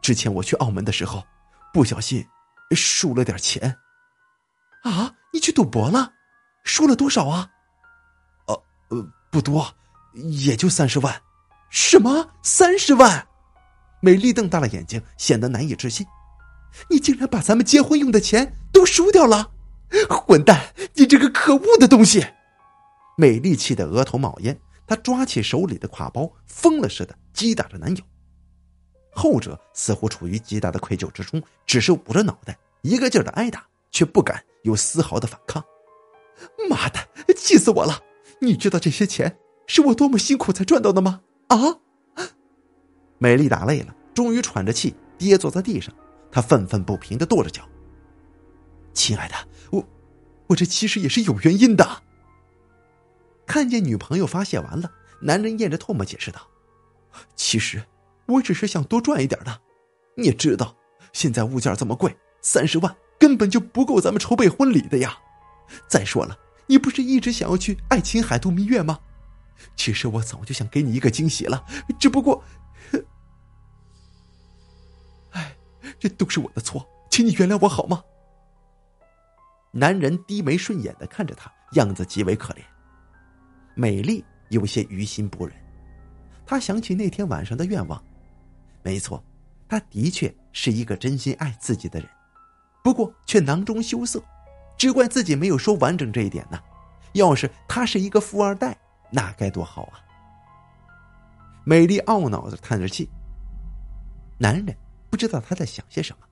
[0.00, 1.26] 之前我去澳门的时候，
[1.74, 2.24] 不小心
[2.76, 3.76] 输了点钱。
[4.84, 6.12] 啊，你去赌博了？
[6.62, 7.50] 输了多少啊？
[8.46, 9.66] 呃呃，不多，
[10.14, 11.20] 也就三十万。
[11.70, 12.30] 什么？
[12.42, 13.26] 三十万？
[14.00, 16.06] 美丽瞪大了眼睛，显得难以置信。
[16.88, 19.50] 你竟然把咱们结婚用的钱都输掉了！
[20.08, 20.74] 混蛋！
[20.94, 22.24] 你这个可恶的东西！
[23.16, 28.02] 美丽气得额头冒烟，她抓起手里的挎包，疯了似的击打着男友。
[29.10, 35.64] 后者似乎处于极大的愧疚之中，只是捂着脑袋，一个劲儿的挨打，却不敢有丝毫的反抗。
[36.70, 37.00] 妈的，
[37.34, 38.00] 气死我了！
[38.40, 41.22] 你知道这些钱是我多么辛苦才赚到的吗？
[41.48, 41.56] 啊！
[43.18, 45.94] 美丽打累了，终于喘着气跌坐在地上，
[46.30, 47.62] 她愤愤不平的跺着脚
[48.94, 49.34] ：“亲爱的，
[49.70, 49.84] 我，
[50.46, 52.02] 我这其实也是有原因的。”
[53.46, 54.90] 看见女朋友发泄完了，
[55.20, 56.40] 男人咽着唾沫解释道
[57.34, 57.82] ：“其实……”
[58.28, 59.58] 我只是想多赚一点的，
[60.14, 60.76] 你也知道，
[61.14, 65.16] 现在物价这么贵，三十万根本就不够咱们筹备婚礼的呀。
[65.88, 66.36] 再说了，
[66.66, 68.98] 你不是一直想要去爱琴海度蜜月吗？
[69.76, 71.64] 其实我早就想给你一个惊喜了，
[71.98, 72.42] 只不过，
[75.32, 75.56] 哎，
[75.98, 78.02] 这都是我的错，请你原谅我好吗？
[79.70, 82.62] 男人低眉顺眼的看着她，样子极为可怜。
[83.74, 85.54] 美丽有些于心不忍，
[86.46, 88.02] 她想起那天晚上的愿望。
[88.82, 89.22] 没错，
[89.68, 92.08] 他的确是一个真心爱自己的人，
[92.82, 94.22] 不过却囊中羞涩，
[94.78, 96.58] 只怪自己没有说完整这一点呢。
[97.12, 98.78] 要是他是一个富二代，
[99.10, 100.00] 那该多好啊！
[101.64, 103.08] 美丽懊恼的叹着气。
[104.38, 104.76] 男人
[105.10, 106.26] 不知道他在想些什么，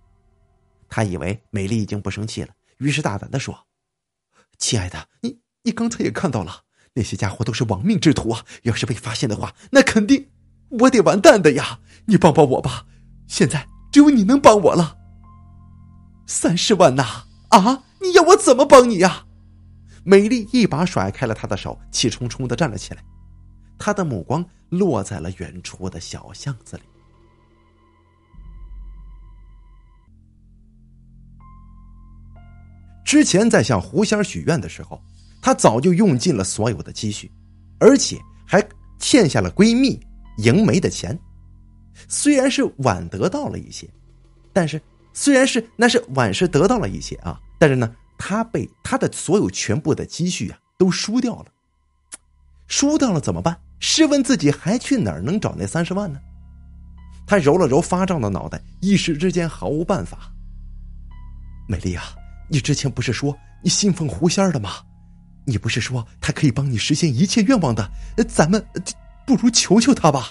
[0.89, 3.67] 他以为美丽已经不生气了，于是大胆的说
[4.59, 6.63] ：“亲爱的，你你刚才也看到了，
[6.95, 8.45] 那些家伙都是亡命之徒啊！
[8.63, 10.31] 要是被发现的话，那肯定……”
[10.81, 11.81] 我得完蛋的呀！
[12.07, 12.87] 你帮帮我吧，
[13.29, 14.99] 现在只有你能帮我了。
[16.27, 17.27] 三十万呐！
[17.51, 19.26] 啊，你要我怎么帮你呀？
[20.09, 23.03] 美丽一把甩开了他的手，气冲冲的站了起来，
[23.77, 26.83] 她的目光落在了远处的小巷子里。
[33.05, 35.03] 之前在向狐仙许愿的时候，
[35.43, 37.29] 她早就用尽了所有的积蓄，
[37.81, 38.65] 而且还
[39.01, 40.01] 欠下了闺蜜。
[40.39, 41.19] 迎梅的钱，
[42.09, 43.89] 虽然是晚得到了一些，
[44.53, 44.81] 但是
[45.13, 51.47] 虽然是那是晚是得到了一些啊，但是呢，他被他的所有全部的积蓄啊都输掉了，
[52.67, 53.59] 输掉了怎么办？
[53.79, 56.19] 试问自己还去哪儿能找那三十万呢？
[57.27, 60.33] 他揉了揉发胀的脑袋，一时之间毫无办法。
[61.69, 62.05] 美丽啊，
[62.49, 64.71] 你之前不是说你信奉狐仙的吗？
[65.45, 67.91] 你不是说他可以帮你实现一切愿望的？
[68.29, 68.67] 咱们。
[69.27, 70.29] 不如求求他吧，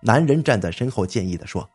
[0.00, 1.68] 男人站在身后建议的说：“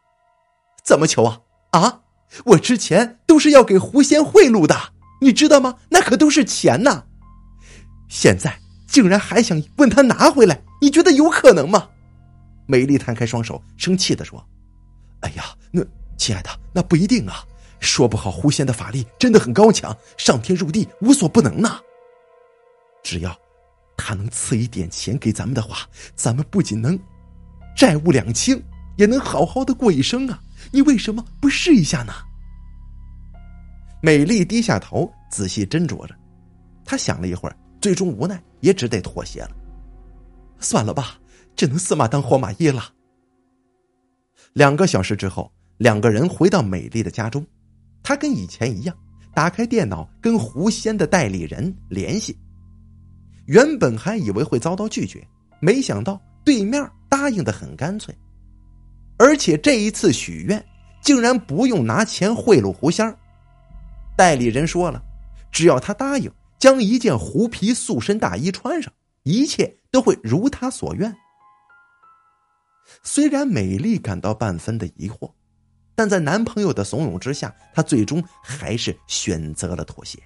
[0.82, 1.42] 怎么求啊？
[1.72, 2.00] 啊，
[2.46, 5.76] 我之前都是要给狐仙贿赂的，你知道吗？
[5.90, 7.04] 那可都是钱呐！
[8.08, 11.90] 现在竟然还想问他拿回来，你觉得有可能吗？”
[12.68, 14.44] 美丽摊开双手，生气的说
[15.22, 15.84] ：“哎呀，那
[16.18, 17.44] 亲爱的，那不一定啊，
[17.80, 21.80] 说不好狐仙的法力真的很高强，上天入地无所不能呢。
[23.04, 23.36] 只要……”
[23.98, 25.88] 他能赐一点钱给咱们的话，
[26.18, 27.00] 咱们不仅能
[27.78, 28.62] 债务两清，
[28.98, 30.38] 也能好好的过一生啊！
[30.70, 32.14] 你为什么不试一下呢？
[34.06, 36.14] 美丽低下头，仔细斟酌着。
[36.86, 39.50] 她想了一会儿，最终无奈，也只得妥协了。
[40.60, 41.18] 算了吧，
[41.56, 42.84] 只能死马当活马医了。
[44.54, 47.44] 两个小时之后，两个人回到美丽的家中，
[48.04, 48.96] 她跟以前一样，
[49.34, 52.38] 打开电脑跟狐仙的代理人联系。
[53.48, 55.28] 原本还以为会遭到拒绝，
[55.60, 58.16] 没想到对面答应的很干脆，
[59.18, 60.64] 而且这一次许愿
[61.02, 63.04] 竟然不用拿钱贿赂狐仙
[64.16, 65.02] 代理人说了，
[65.52, 68.92] 只要他答应将一件狐皮塑身大衣穿上，
[69.24, 71.16] 一切都会如他所愿。
[73.04, 75.32] 虽然美丽感到半分的疑惑，
[75.96, 80.20] 但在男朋友的怂恿之下，她最终还是选择了妥协。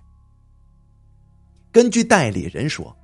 [1.71, 2.95] 根据代理人说。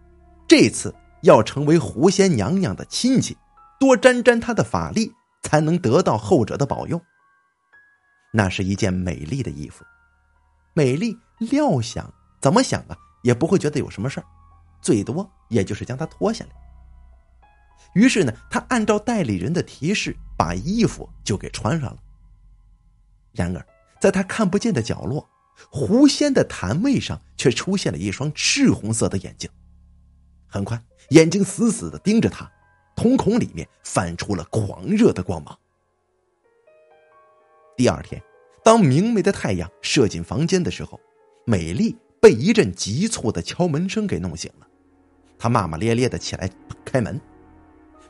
[0.47, 3.35] 这次要成为狐仙娘娘的亲戚，
[3.79, 5.11] 多沾沾她的法力，
[5.41, 7.01] 才能得到后者的保佑。
[8.31, 9.83] 那是一件美丽的衣服，
[10.75, 14.25] 美丽料想怎么想啊，也不会觉得有什么事儿，
[14.81, 16.51] 最多也就是将它脱下来。
[17.93, 21.97] 于是呢，他按照代理人的提示，把衣服就给穿上了。
[23.31, 23.65] 然而，
[24.01, 25.29] 在他看不见的角落，
[25.71, 29.49] 狐仙的檀位上却出现了一双赤红色的眼睛。
[30.45, 32.51] 很快，眼睛死死的盯着他，
[32.97, 35.57] 瞳孔里面泛出了狂热的光芒。
[37.77, 38.21] 第二天，
[38.65, 40.99] 当明媚的太阳射进房间的时候，
[41.45, 44.65] 美丽被一阵急促的敲门声给弄醒了。
[45.37, 46.49] 她骂骂咧咧的起来
[46.83, 47.21] 开门，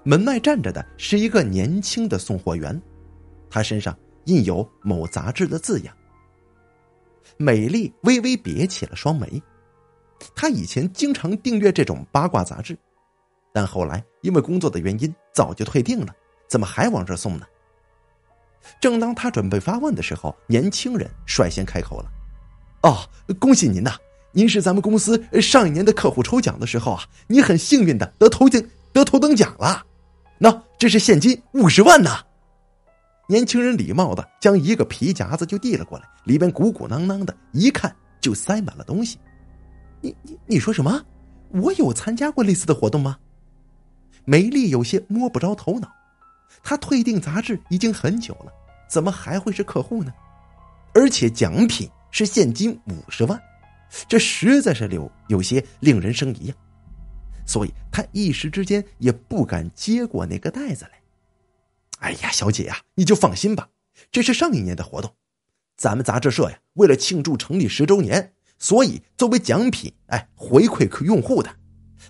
[0.03, 2.81] 门外站着的是一个年轻的送货员，
[3.49, 3.93] 他身上
[4.27, 5.93] 印有某杂志的字样。
[7.35, 9.43] 美丽微微别起了双眉。
[10.33, 12.77] 她以前经常订阅这种八卦杂志，
[13.51, 16.15] 但后来因为工作的原因早就退订了，
[16.47, 17.45] 怎么还往这送呢？
[18.79, 22.11] 正当他准备发问的时候，年轻人率先开口了
[22.83, 22.97] ：“哦，
[23.39, 23.95] 恭喜您呐！
[24.31, 28.61] 您是咱们公司上一年的客户抽奖的时候啊，你很幸运的得头奖，
[28.91, 29.85] 得头等奖了。
[30.37, 32.11] 那这是现金五十万呢。”
[33.27, 39.17] 年轻人礼貌的将一个皮夹子就递了过来，里边鼓鼓囊囊的，一看就塞满了东西。
[40.01, 41.01] 你你你说什么？
[41.49, 43.17] 我有参加过类似的活动吗？
[44.25, 45.91] 美丽有些摸不着头脑。
[46.63, 48.51] 他退订杂志已经很久了，
[48.89, 50.13] 怎么还会是客户呢？
[50.93, 53.41] 而且奖品是现金五十万，
[54.07, 56.55] 这实在是有有些令人生疑呀。
[57.45, 60.91] 所以他一时之间也不敢接过那个袋子来。
[61.99, 63.69] 哎呀，小姐呀，你就放心吧，
[64.11, 65.13] 这是上一年的活动，
[65.77, 68.31] 咱们杂志社呀，为了庆祝成立十周年。
[68.57, 71.53] 所以，作为奖品，哎，回馈给用户的，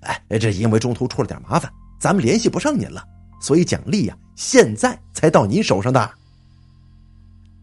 [0.01, 3.03] 哎，这因为中途出了点麻烦，咱们联系不上您了，
[3.39, 6.11] 所以奖励呀，现在才到您手上的。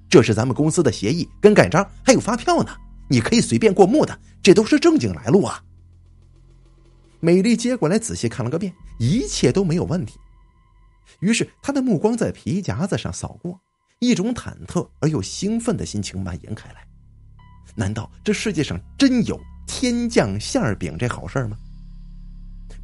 [0.08, 2.76] 这是咱们公司的协议跟盖章，还有发票呢，
[3.08, 5.62] 你可以随便过目的，这都是正经来路啊。
[7.20, 10.18] 美丽接过来仔细看了个遍，一切都没有问题。
[11.20, 13.58] 于是，她的目光在皮夹子上扫过，
[14.00, 16.86] 一种忐忑而又兴奋的心情蔓延开来。
[17.74, 21.56] 难道这世界上真有天降馅饼这好事吗？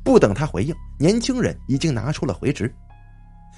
[0.04, 2.74] 不等他回应，年轻人已经拿出了回执。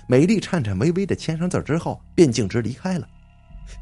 [0.08, 3.08] 美丽颤颤巍巍的签上字之后，便径直离开了。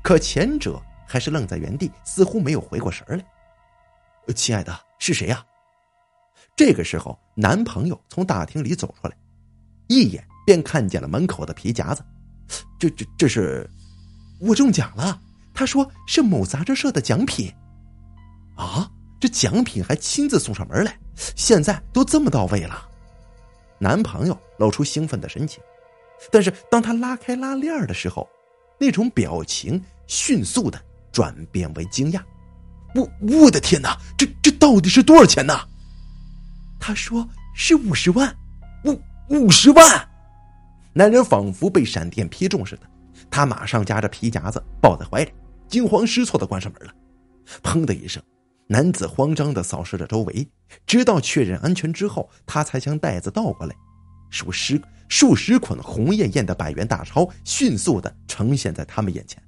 [0.03, 3.25] 可前者还是愣在原地，似乎没有回过神来。
[4.35, 5.43] 亲爱的，是谁呀？
[6.55, 9.17] 这个时候，男朋友从大厅里走出来，
[9.87, 12.05] 一眼便看见了门口的皮夹子。
[12.79, 13.69] 这、这、这是
[14.41, 15.21] 我中奖了。
[15.55, 17.53] 他说是某杂志社的奖品，
[18.55, 18.91] 啊，
[19.21, 20.99] 这奖品还亲自送上门来，
[21.35, 22.89] 现在都这么到位了。
[23.79, 25.63] 男朋友露出兴奋的神情，
[26.31, 28.29] 但是当他拉开拉链的时候，
[28.79, 30.81] 那种表情迅速的
[31.13, 32.21] 转变为惊讶。
[32.95, 35.55] 我我的天哪，这这到底是多少钱呢？
[36.81, 38.35] 他说是五十万，
[38.85, 40.09] 五五十万。
[40.93, 42.83] 男人仿佛被闪电劈中似的，
[43.31, 45.33] 他马上夹着皮夹子抱在怀里。
[45.69, 46.93] 惊慌失措的关上门了，
[47.63, 48.23] 砰的一声，
[48.71, 50.47] 男子慌张的扫视着周围，
[50.87, 53.75] 直到确认安全之后，他才将袋子倒过来，
[54.31, 59.43] 数十数十捆红艳艳的百元大钞迅速的呈现在他们眼前。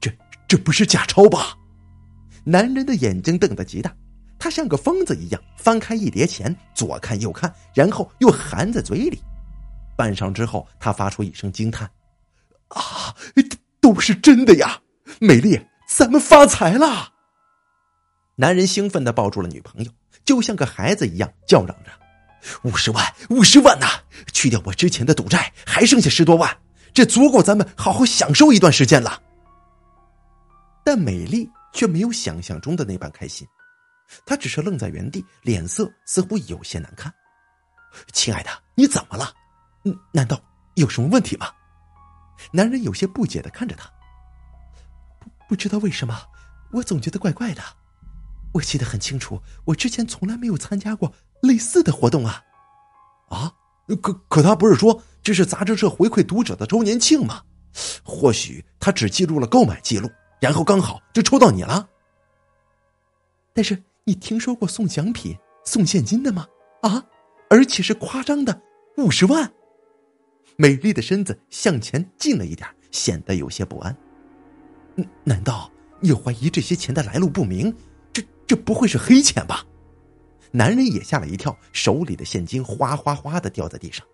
[0.00, 0.10] 这
[0.48, 1.54] 这不是假钞吧？
[2.44, 3.94] 男人的眼睛瞪得极大，
[4.38, 9.22] 他像个疯子一样翻开一叠钱，左看右看，然后又含在嘴里，
[9.98, 11.90] 半晌之后，他发出一声惊叹
[12.68, 13.14] ：“啊，
[13.82, 14.80] 都是真的呀！”
[15.20, 17.17] 美丽，咱们发财了！
[18.40, 19.90] 男人兴奋的抱住了女朋友，
[20.24, 21.90] 就像个孩子一样叫嚷着
[22.62, 23.86] ：“五十万，五十万呐！
[24.32, 26.56] 去掉我之前的赌债，还剩下十多万，
[26.94, 29.20] 这足够咱们好好享受一段时间了。”
[30.86, 33.44] 但美丽却没有想象中的那般开心，
[34.24, 37.12] 她只是愣在原地，脸色似乎有些难看。
[38.14, 39.34] “亲爱的，你怎么了？
[40.12, 40.40] 难道
[40.76, 41.50] 有什么问题吗？”
[42.54, 43.90] 男人有些不解的看着她。
[45.48, 46.16] 不知道为什么，
[46.70, 47.60] 我总觉得怪怪的。
[48.58, 52.42] 我记得很清楚，我之前从来没有参加过类似的活动啊！
[53.28, 53.52] 啊，
[54.02, 57.42] 可可他不是说这是杂志社回馈读者的周年庆吗？
[58.02, 61.88] 或许他只记录了购买记录，然后刚好就抽到你了。
[63.54, 66.46] 但是你听说过送奖品、送现金的吗？
[66.82, 67.04] 啊，
[67.48, 68.60] 而且是夸张的
[68.96, 69.52] 五十万！
[70.56, 73.96] 美丽的身子向前进了一点，显得有些不安。
[75.22, 77.72] 难道你怀疑这些钱的来路不明？
[78.48, 79.64] 这不会是黑钱吧？
[80.50, 84.04] 男人也吓了一跳，手里的现金哗哗哗的掉在地上。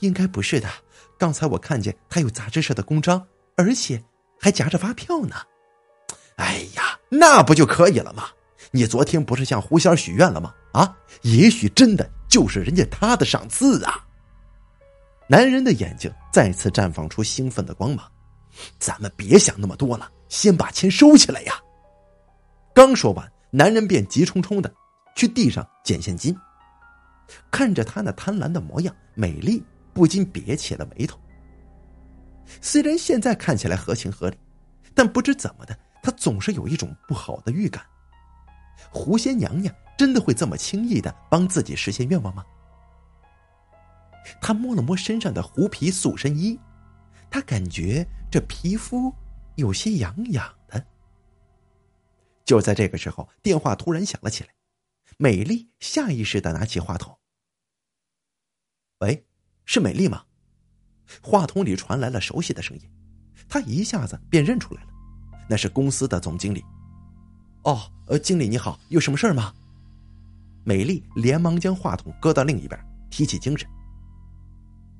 [0.00, 0.68] 应该不是的，
[1.16, 3.24] 刚才我看见他有杂志社的公章，
[3.56, 4.02] 而且
[4.40, 5.36] 还夹着发票呢。
[6.36, 8.24] 哎呀，那不就可以了吗？
[8.72, 10.52] 你昨天不是向狐仙许愿了吗？
[10.72, 14.04] 啊，也许真的就是人家他的赏赐啊！
[15.28, 18.10] 男人的眼睛再次绽放出兴奋的光芒。
[18.78, 21.60] 咱们别想那么多了，先把钱收起来呀！
[22.74, 24.72] 刚说完，男人便急冲冲的
[25.14, 26.36] 去地上捡现金。
[27.50, 29.62] 看着他那贪婪的模样，美丽
[29.92, 31.18] 不禁别起了眉头。
[32.60, 34.36] 虽然现在看起来合情合理，
[34.94, 37.84] 但不知怎么的，她总是有一种不好的预感。
[38.90, 42.44] 狐仙娘娘真的会这么轻易的帮自己实现愿望吗？
[44.40, 46.58] 他摸了摸身上的狐皮塑身衣，
[47.30, 49.12] 他感觉这皮肤
[49.56, 50.44] 有些痒痒。
[52.44, 54.50] 就在这个时候，电话突然响了起来，
[55.16, 57.18] 美丽下意识的拿起话筒。
[58.98, 59.26] 喂，
[59.64, 60.24] 是美丽吗？
[61.22, 62.82] 话筒里传来了熟悉的声音，
[63.48, 64.88] 她一下子便认出来了，
[65.48, 66.64] 那是公司的总经理。
[67.64, 67.90] 哦，
[68.22, 69.52] 经理你好，有什么事儿吗？
[70.64, 72.78] 美丽连忙将话筒搁到另一边，
[73.10, 73.68] 提起精神。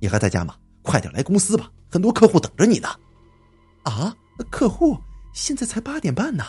[0.01, 0.57] 你还在家吗？
[0.83, 2.89] 快点来公司吧，很多客户等着你呢。
[3.85, 4.17] 啊，
[4.51, 4.99] 客户？
[5.33, 6.45] 现在才八点半呢，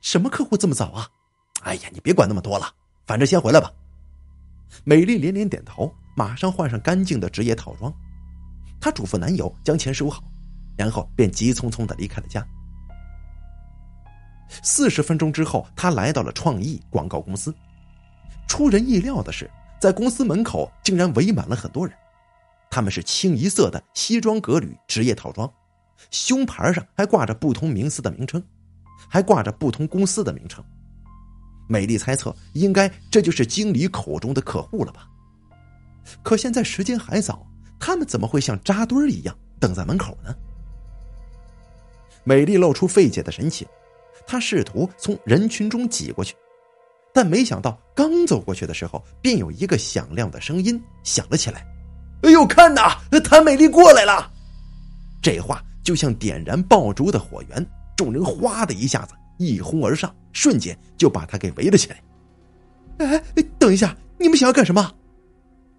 [0.00, 1.08] 什么客户这么早啊？
[1.62, 2.70] 哎呀，你别管那么多了，
[3.06, 3.72] 反正先回来吧。
[4.84, 7.92] 美丽连连点头，马上换上干净的职业套装。
[8.80, 10.22] 她嘱咐男友将钱收好，
[10.76, 12.46] 然后便急匆匆的离开了家。
[14.62, 17.54] 四十分钟之后，他来到了创意广告公司。
[18.46, 21.94] 出人意料的是，在公司门口竟然围满了很多人。
[22.70, 25.52] 他们是清一色的西装革履职业套装，
[26.10, 28.42] 胸牌上还挂着不同名司的名称，
[29.06, 30.64] 还挂着不同公司的名称。
[31.68, 35.06] 美丽猜测，应该这就是经理口中的客户了吧？
[36.22, 37.46] 可现在时间还早，
[37.78, 40.34] 他们怎么会像扎堆儿一样等在门口呢？
[42.24, 43.68] 美丽露出费解的神情。
[44.26, 46.34] 她试图从人群中挤过去，
[47.14, 51.66] 但没想到刚走过去的时候，便有一个响亮的声音响了起来
[52.24, 54.30] ：“哎呦，看呐，谭美丽过来了！”
[55.22, 57.66] 这话就像点燃爆竹的火源，
[57.98, 62.00] 众人哗的一下子一哄而上，瞬间就把他给围了起来。
[62.98, 63.24] 哎，
[63.58, 64.92] 等一下，你们想要干什么？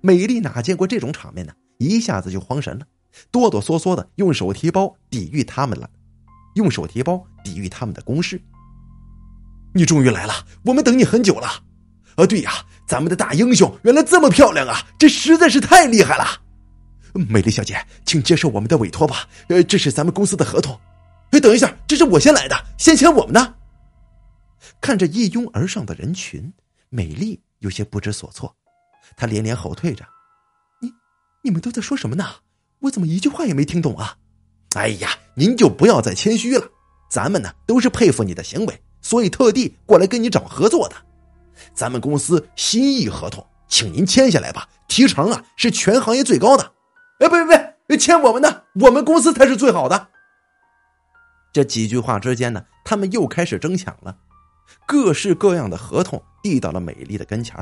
[0.01, 1.53] 美丽哪见过这种场面呢？
[1.77, 2.85] 一下子就慌神了，
[3.31, 5.89] 哆哆嗦嗦的用手提包抵御他们了。
[6.55, 8.41] 用手提包抵御他们的攻势。
[9.73, 10.33] 你终于来了，
[10.65, 11.47] 我们等你很久了。
[12.15, 12.51] 啊，对呀，
[12.85, 16.25] 咱们的大英雄原来这么漂亮啊，这实在是太厉害了。
[17.13, 19.25] 美丽小姐，请接受我们的委托吧。
[19.47, 20.77] 呃，这是咱们公司的合同。
[21.31, 23.55] 哎，等一下，这是我先来的，先签我们的。
[24.81, 26.51] 看着一拥而上的人群，
[26.89, 28.55] 美丽有些不知所措，
[29.15, 30.05] 她连连后退着。
[30.81, 30.91] 你，
[31.43, 32.25] 你们都在说什么呢？
[32.79, 34.17] 我怎么一句话也没听懂啊？
[34.75, 36.67] 哎呀，您就不要再谦虚了，
[37.09, 40.95] 咱们呢都是佩服你的行为，所以特地过来跟你找合作的。
[41.73, 46.73] 咱们公司心意合同，请您签下来吧，提成啊是全行业最高的。
[47.19, 50.09] 哎，别别别，签我们的，我们公司才是最好的。
[51.51, 54.17] 这几句话之间呢，他们又开始争抢了，
[54.85, 57.55] 各式各样的合同递到了美丽的跟前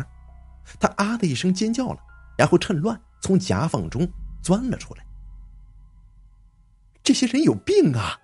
[0.79, 1.99] 她啊的一声尖叫了，
[2.37, 4.07] 然后趁乱从夹缝中
[4.41, 5.05] 钻了出来。
[7.01, 8.19] 这些人有病啊！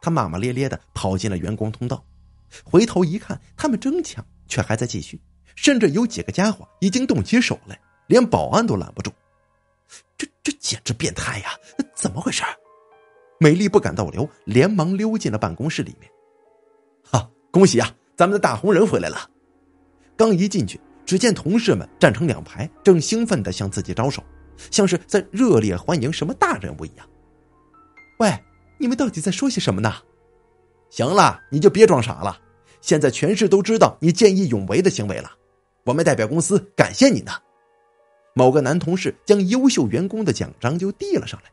[0.00, 2.02] 他骂骂咧咧的跑进了员工通道，
[2.64, 5.20] 回头一看，他们争抢却还在继续，
[5.54, 9.12] 甚至有几个家伙已经动起手来，连保安都拦不住。
[10.16, 11.50] 这这简直变态呀！
[11.94, 12.42] 怎么回事？
[13.38, 16.10] 美丽不敢逗留，连忙溜进了办公室里面。
[17.02, 19.30] 哈，恭喜啊，咱们的大红人回来了！
[20.16, 24.22] 刚一进去，只见同事们站成两排，正兴奋的向自己招手，
[24.70, 27.06] 像是在热烈欢迎什么大人物一样。
[28.18, 28.32] 喂，
[28.78, 29.92] 你们到底在说些什么呢？
[30.88, 32.40] 行了，你就别装傻了。
[32.80, 35.30] 现在全市都知道你见义勇为的行为了，
[35.84, 37.32] 我们代表公司感谢你呢。
[38.34, 41.50] 某个男同事将优秀员工的奖章就递了上来。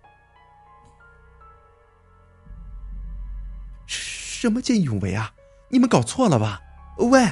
[4.43, 5.33] 什么见义勇为啊？
[5.69, 6.59] 你们搞错了吧？
[6.97, 7.25] 喂，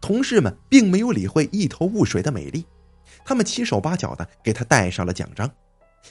[0.00, 2.64] 同事们并没有理会一头雾水的美丽，
[3.24, 5.50] 他们七手八脚的给她戴上了奖章。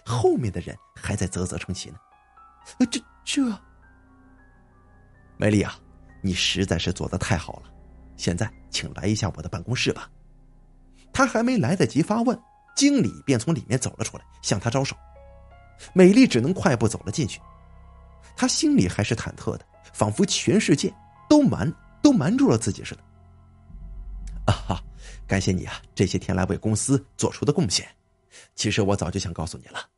[0.05, 1.95] 后面的人还在啧啧称奇呢。
[2.91, 3.41] 这这，
[5.37, 5.79] 美丽啊，
[6.21, 7.71] 你实在是做的太好了。
[8.17, 10.09] 现在，请来一下我的办公室吧。
[11.13, 12.37] 他还没来得及发问，
[12.75, 14.97] 经理便从里面走了出来，向他招手。
[15.93, 17.39] 美丽只能快步走了进去。
[18.35, 20.93] 他心里还是忐忑的，仿佛全世界
[21.29, 23.01] 都瞒都瞒住了自己似的。
[24.45, 24.83] 啊哈，
[25.27, 27.87] 感谢你啊，这些天来为公司做出的贡献。
[28.55, 29.89] 其实我早就想告诉你了。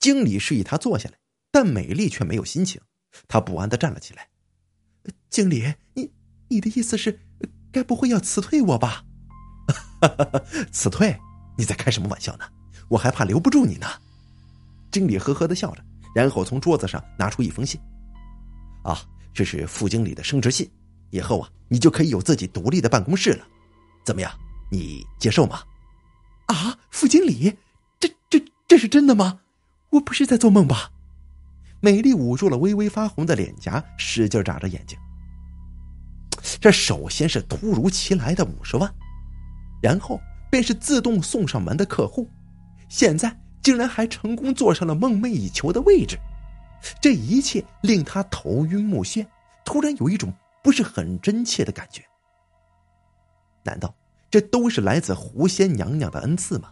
[0.00, 1.18] 经理示意他坐下来，
[1.50, 2.80] 但美丽却没有心情，
[3.26, 4.28] 她不安的站了起来。
[5.28, 6.10] 经理，你
[6.48, 7.20] 你的意思是，
[7.70, 9.04] 该不会要辞退我吧？
[10.72, 11.18] 辞退？
[11.56, 12.44] 你在开什么玩笑呢？
[12.88, 13.86] 我还怕留不住你呢。
[14.90, 15.84] 经理呵呵的笑着，
[16.14, 17.80] 然后从桌子上拿出一封信。
[18.82, 19.00] 啊，
[19.32, 20.70] 这是副经理的升职信，
[21.10, 23.46] 以后啊，你就可以有自己独立的办公室了。
[24.04, 24.30] 怎么样？
[24.70, 25.60] 你接受吗？
[26.46, 27.54] 啊，副经理，
[27.98, 29.40] 这这这是真的吗？
[29.90, 30.90] 我不是在做梦吧？
[31.80, 34.98] 美丽捂住了微微发红的脸颊，使劲眨着眼睛。
[36.60, 38.92] 这首先是突如其来的五十万，
[39.80, 42.28] 然后便是自动送上门的客户，
[42.88, 46.18] 现在竟然还成功坐上了梦寐以求的位置，
[47.00, 49.26] 这一切令他头晕目眩，
[49.64, 50.32] 突然有一种
[50.62, 52.02] 不是很真切的感觉。
[53.62, 53.94] 难道
[54.30, 56.70] 这都是来自狐仙娘娘的恩赐吗？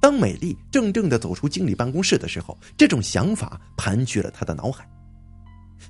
[0.00, 4.86] 当美丽怔怔的走出经理办公室的时候，这种想法盘踞了他的脑海。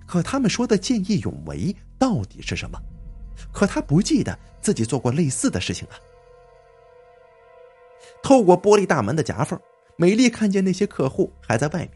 [0.06, 2.80] 可他们说的见义勇为到底是什么？
[3.52, 5.94] 可他不记得自己做过类似的事情啊。
[8.22, 9.60] 透过玻璃大门的夹缝，
[9.96, 11.90] 美丽看见那些客户还在外面，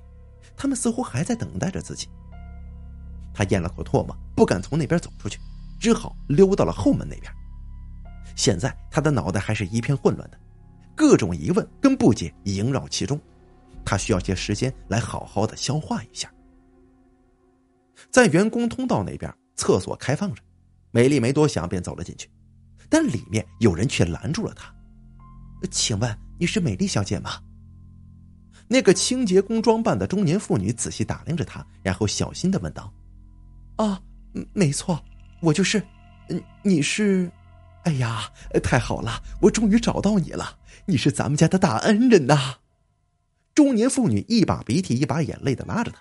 [0.58, 2.08] 他们似乎还在等待着自己。
[3.32, 5.38] 他咽了口唾沫，不敢从那边走出去，
[5.78, 7.32] 只好溜到了后门那边。
[8.34, 10.38] 现在他的脑袋还是一片混乱的。
[10.96, 13.20] 各种疑问跟不解萦绕其中，
[13.84, 16.28] 他需要些时间来好好的消化一下。
[18.10, 20.42] 在员工通道那边，厕所开放着，
[20.90, 22.28] 美丽没多想便走了进去，
[22.88, 24.74] 但里面有人却拦住了她。
[25.70, 27.30] 请问你是美丽小姐吗？
[28.68, 32.92] 那个清洁工装扮的中年妇女仔细打量着她，然后小心的问道
[33.76, 34.00] ：“啊，
[34.52, 35.02] 没错，
[35.40, 35.82] 我就是。
[36.62, 37.30] 你是？”
[37.84, 38.30] 哎呀，
[38.62, 39.22] 太好了！
[39.40, 42.56] 我终于找到你了，你是咱们家的大恩人呐！
[43.54, 46.00] 中年妇女一把鼻涕一把眼泪的拉着他。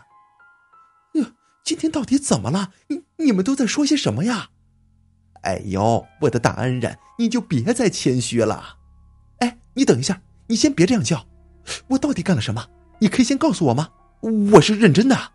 [1.21, 1.31] 呀，
[1.63, 2.73] 今天到底怎么了？
[2.89, 4.49] 你你们都在说些什么呀？
[5.43, 8.77] 哎呦，我的大恩人，你就别再谦虚了。
[9.39, 11.25] 哎，你等一下，你先别这样叫。
[11.87, 12.67] 我到底干了什么？
[12.99, 13.89] 你可以先告诉我吗？
[14.51, 15.33] 我是认真的。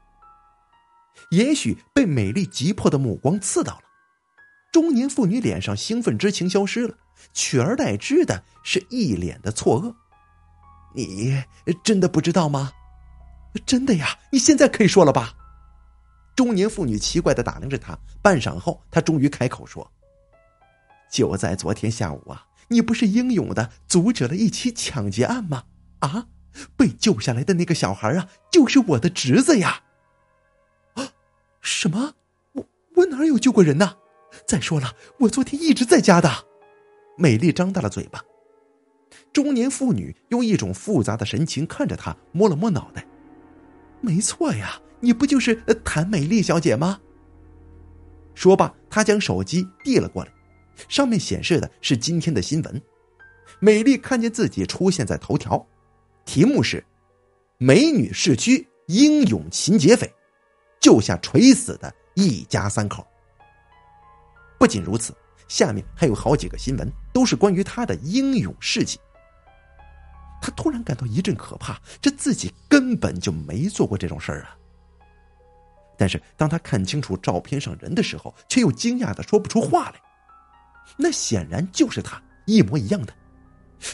[1.30, 3.82] 也许被美丽急迫的目光刺到了。
[4.72, 6.94] 中年妇女脸上兴奋之情消失了，
[7.32, 9.94] 取而代之的是一脸的错愕。
[10.94, 11.42] 你
[11.84, 12.72] 真的不知道吗？
[13.66, 14.18] 真的呀！
[14.30, 15.34] 你现在可以说了吧？
[16.34, 19.90] 中年妇女奇怪的打量着他，半晌后，她终于开口说
[21.12, 25.64] ：“就在昨天下午啊，你不是英勇的阻止了一起抢劫案吗？
[26.02, 26.26] 啊，
[26.76, 29.82] 被救下来的那个小孩啊，就是我的侄子呀！
[30.94, 31.12] 啊，
[31.60, 32.14] 什么？
[32.52, 32.66] 我
[32.96, 33.96] 我哪有救过人呢？”
[34.46, 36.28] 再说了，我昨天一直在家的。
[37.16, 38.22] 美丽张大了嘴巴。
[39.32, 43.06] 中年妇女用一种复杂的神情看着他，摸了摸脑袋。
[44.00, 45.54] 没错呀，你不就是
[45.84, 47.00] 谭美丽小姐吗？
[48.34, 50.32] 说罢，她将手机递了过来，
[50.88, 52.82] 上面显示的是今天的新闻。
[53.60, 55.66] 美丽看见自己出现在头条，
[56.24, 56.84] 题目是
[57.58, 60.12] “美女市区英勇擒劫匪，
[60.80, 63.06] 救下垂死的一家三口”。
[64.58, 65.14] 不仅如此，
[65.48, 68.98] 下面还有好几个新闻，都是关于他的英勇事迹。
[70.40, 74.56] 他突然感到一阵可怕，这自己根本就没做过这种事儿啊！
[75.96, 80.00] 但是当他看清楚照片上人的时候，却又惊讶的说不出话来。
[80.96, 83.14] 那显然就是他，一模一样的。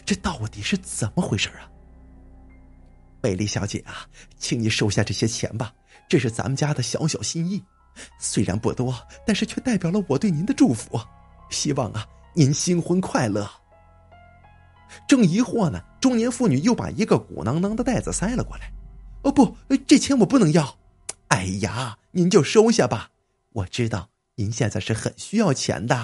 [0.07, 1.69] 这到底是怎么回事啊？
[3.29, 5.71] 美丽小姐啊，请你收下这些钱吧，
[6.09, 7.63] 这是咱们家的小小心意。
[8.19, 10.99] 虽然不多，但是却代表了我对您的祝福。
[11.51, 13.47] 希望啊，您新婚快乐。
[15.07, 18.73] 正疑惑呢，中年妇女又把一个鼓囊囊的袋子塞了过来。
[19.25, 19.55] 哦不，
[19.87, 20.79] 这钱我不能要。
[21.29, 23.11] 哎呀，您就收下吧。
[23.51, 25.95] 我知道您现在是很需要钱的。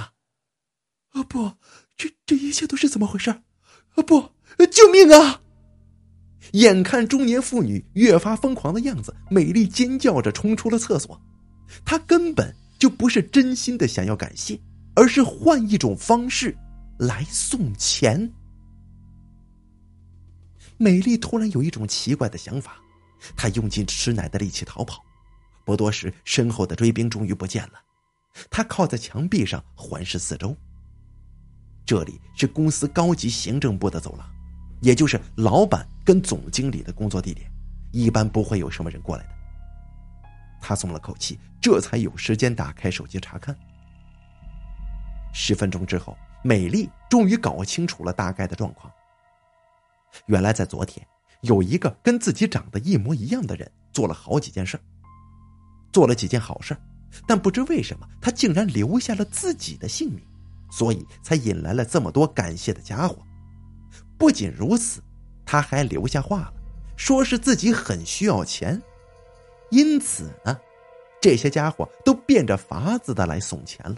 [1.12, 1.52] 啊不，
[1.96, 3.30] 这这一切都是怎么回事？
[3.30, 4.32] 啊不，
[4.70, 5.40] 救命啊！
[6.54, 11.20] 眼看中年妇女越发疯狂的样子，美丽尖叫着冲出了厕所。
[11.84, 14.58] 她根本就不是真心的想要感谢，
[14.94, 16.56] 而是换一种方式
[16.96, 18.32] 来送钱。
[20.76, 22.76] 美丽突然有一种奇怪的想法，
[23.36, 25.04] 她用尽吃奶的力气逃跑。
[25.64, 27.80] 不多时，身后的追兵终于不见了。
[28.48, 30.56] 她靠在墙壁上环视四周。
[31.84, 34.33] 这里是公司高级行政部的走廊，
[34.84, 37.50] 也就是老板跟总经理的工作地点，
[37.90, 39.30] 一般不会有什么人过来的。
[40.60, 43.56] 他松了口气，这才有时间打开手机查看。
[45.32, 48.92] 十分钟之后，美丽终于搞清楚了大概的状况。
[50.26, 51.04] 原来在昨天，
[51.40, 54.78] 有一个跟自己长得一模一样的人做了好几件事，
[55.94, 56.76] 做了几件好事，
[57.26, 60.22] 但不知为什么他竟然留下了自己的性命，
[60.70, 63.16] 所以才引来了这么多感谢的家伙。
[64.16, 65.02] 不仅如此，
[65.44, 66.52] 他还留下话了，
[66.96, 68.80] 说是自己很需要钱，
[69.70, 70.58] 因此呢，
[71.20, 73.96] 这些家伙都变着法子的来送钱了。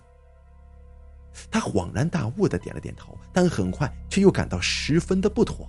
[1.50, 5.68] 他恍然大悟的点了点头，但很快却又感到十分的不妥。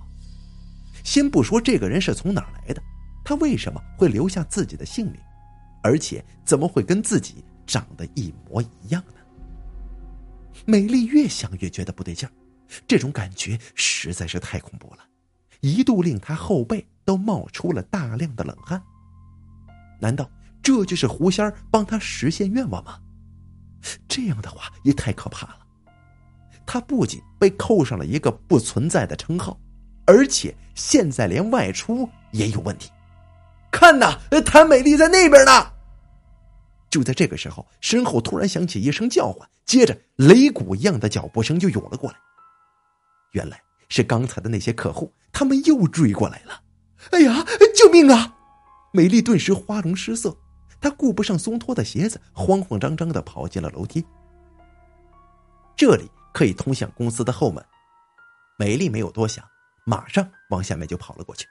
[1.03, 2.81] 先不说这个人是从哪儿来的，
[3.23, 5.19] 他为什么会留下自己的性命，
[5.83, 9.13] 而且怎么会跟自己长得一模一样呢？
[10.65, 12.31] 美丽越想越觉得不对劲儿，
[12.87, 14.99] 这种感觉实在是太恐怖了，
[15.61, 18.81] 一度令他后背都冒出了大量的冷汗。
[19.99, 20.29] 难道
[20.61, 22.99] 这就是狐仙帮他实现愿望吗？
[24.07, 25.59] 这样的话也太可怕了。
[26.65, 29.57] 他不仅被扣上了一个不存在的称号，
[30.05, 32.91] 而且现在连外出也有问题。
[33.71, 35.71] 看呐，谭美丽在那边呢。
[36.89, 42.17] 就在这个时候，身后突然响起一声叫唤，接着擂鼓一样的脚步声就涌了过来。
[43.31, 46.61] 原来是刚才的那些客户，他们又追过来了。
[47.11, 47.45] 哎呀，
[47.75, 48.35] 救命啊！
[48.91, 50.35] 美丽顿时花容失色。
[50.79, 54.05] 她顾不上松脱的鞋子，慌慌张张的跑进了楼梯。
[55.75, 57.63] 这里可以通向公司的后门。
[58.59, 59.43] 美丽没有多想，
[59.85, 61.47] 马上往下面就跑了过去。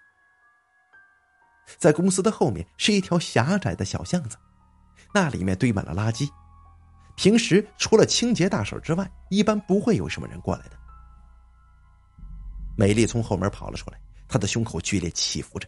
[1.78, 4.36] 在公司的后面是一条狭窄的小巷子，
[5.12, 6.28] 那里面堆满了垃圾。
[7.16, 10.76] 平时除了清洁大婶之外，一般不会有什么人过来的。
[12.76, 13.98] 美丽从后门跑了出来，
[14.28, 15.66] 她的胸口剧烈起伏着。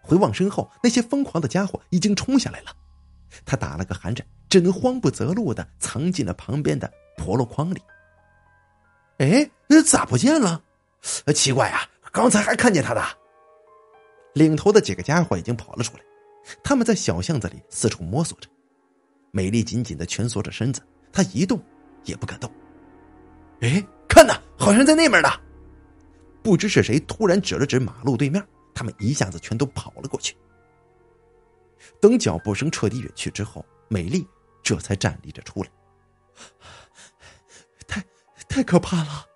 [0.00, 2.74] 回望身后，那些疯狂的家伙已经冲下来了。
[3.44, 7.82] 他打了个寒颤，只能慌不择路的藏进了旁边的笸箩筐里。
[9.18, 9.50] 哎，
[9.84, 10.62] 咋不见了？
[11.34, 11.80] 奇怪啊，
[12.12, 13.02] 刚才还看见他的。
[14.32, 16.02] 领头的几个家伙已经跑了出来，
[16.62, 18.48] 他们在小巷子里四处摸索着。
[19.32, 20.80] 美丽紧紧的蜷缩着身子，
[21.12, 21.60] 她一动
[22.04, 22.48] 也不敢动。
[23.60, 25.28] 哎，看呐，好像在那边呢。
[26.46, 28.40] 不知是谁突然指了指马路对面，
[28.72, 30.36] 他们一下子全都跑了过去。
[32.00, 34.24] 等脚步声彻底远去之后，美丽
[34.62, 35.68] 这才站立着出来。
[37.88, 38.04] 太，
[38.48, 39.26] 太可怕了！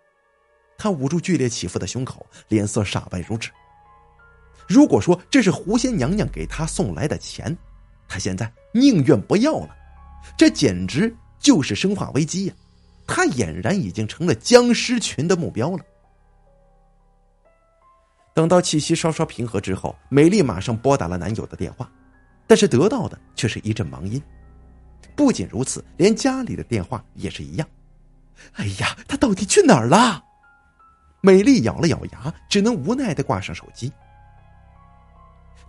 [0.78, 3.50] 她捂住剧烈起伏的胸口，脸色煞白如纸。
[4.68, 7.58] 如果说这是狐仙娘娘给她送来的钱，
[8.06, 9.76] 她现在宁愿不要了。
[10.38, 12.54] 这简直就是生化危机呀！
[13.04, 15.84] 她俨然已经成了僵尸群的目标了。
[18.34, 21.90] 等到气息稍稍平和之后，美丽马上拨打了男友的电话。
[22.46, 24.20] 但是得到的却是一阵忙音。
[25.14, 27.68] 不仅如此，连家里的电话也是一样。
[28.54, 30.24] 哎呀，他到底去哪儿了？
[31.20, 33.92] 美丽咬了咬牙，只能无奈的挂上手机。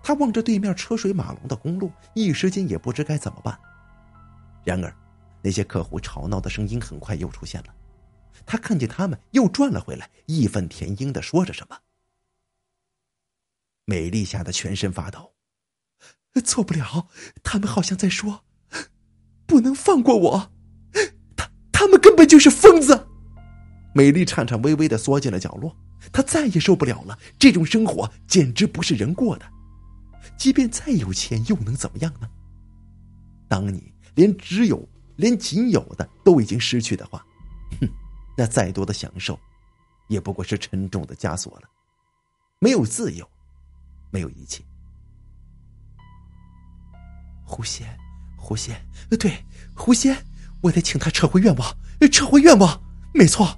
[0.01, 3.55] 他望着对面车水马龙的公路，一时间也不知该怎么办。
[4.63, 4.91] 然而，
[5.43, 7.67] 那些客户吵闹的声音很快又出现了。
[8.43, 11.77] 他看见他们又转了回来，义愤填膺的说着什么。
[13.85, 15.33] 美丽吓得全身发抖。
[16.43, 17.07] 错不了，
[17.43, 18.45] 他们好像在说
[19.45, 20.51] ：“不能放过我。”
[21.35, 23.07] 他他们根本就是疯子。
[23.93, 25.75] 美丽颤颤巍巍的缩进了角落，
[26.13, 27.19] 她再也受不了了。
[27.37, 29.45] 这种生活简直不是人过的。
[30.37, 32.29] 即便再有钱，又能怎么样呢？
[33.49, 34.87] 当你连只有、
[35.17, 37.25] 连仅有的都已经失去的话，
[37.81, 37.89] 哼，
[38.37, 39.37] 那再多的享受，
[40.07, 41.63] 也不过是沉重的枷锁了。
[42.59, 43.29] 没有自由，
[44.11, 44.63] 没有一切。
[47.43, 47.87] 狐仙，
[48.37, 48.75] 狐仙，
[49.19, 49.33] 对，
[49.73, 50.15] 狐仙，
[50.61, 51.77] 我得请他撤回愿望，
[52.11, 52.81] 撤回愿望，
[53.13, 53.57] 没错。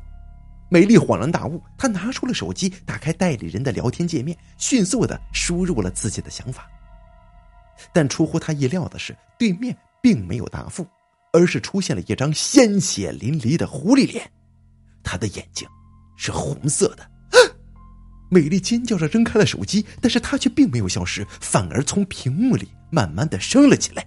[0.70, 6.68] 美丽恍然大悟，她拿出了手机，打开代理人的聊天界面，迅速的输入了自己的想法。
[7.94, 10.88] 但出乎她意料的是，对面并没有答复，
[11.32, 14.28] 而是出现了一张鲜血淋漓的狐狸脸，
[15.04, 15.68] 他的眼睛
[16.18, 17.08] 是红色的。
[18.34, 24.06] 美丽尖叫着扔开了手机，但是她却并没有消失，反而从屏幕里慢慢的升了起来。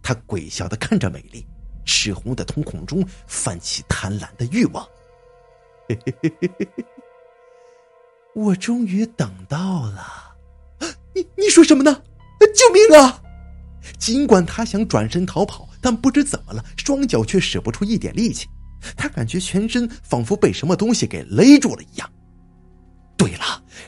[0.00, 1.44] 他鬼笑的看着美丽，
[1.84, 4.86] 赤红的瞳孔中泛起贪婪的欲望。
[8.34, 10.36] 我终于等到了！
[11.14, 12.02] 你你说什么呢？
[12.54, 13.20] 救命啊！
[13.98, 18.46] 尽管他想转身逃跑，但不知怎么了，双脚却使不出一点力气。
[18.96, 22.10] 他感觉全身仿佛被什么东西给勒住了一样。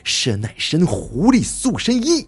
[0.05, 2.25] 是那身狐狸塑身衣。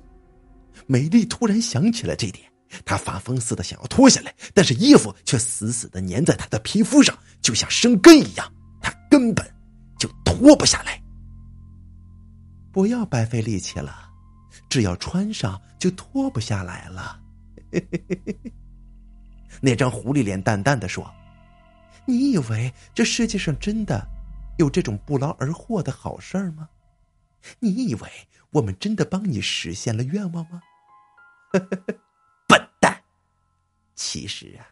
[0.87, 2.45] 美丽突然想起了这点，
[2.83, 8.51] 她发疯似的想要脱下来，但是衣服却死死的粘在她的皮肤上，就像生根一样，
[8.81, 9.45] 他根本
[9.97, 11.01] 就脱不下来。
[12.71, 14.09] 不要白费力气了，
[14.69, 17.19] 只要穿上就脱不下来了。
[19.61, 21.09] 那张狐狸脸淡淡的说
[22.05, 24.07] ：“你以为这世界上真的
[24.57, 26.69] 有这种不劳而获的好事吗？
[27.59, 28.09] 你以为
[28.51, 30.61] 我们真的帮你实现了愿望吗？”
[32.47, 33.03] 笨蛋！
[33.95, 34.67] 其实啊，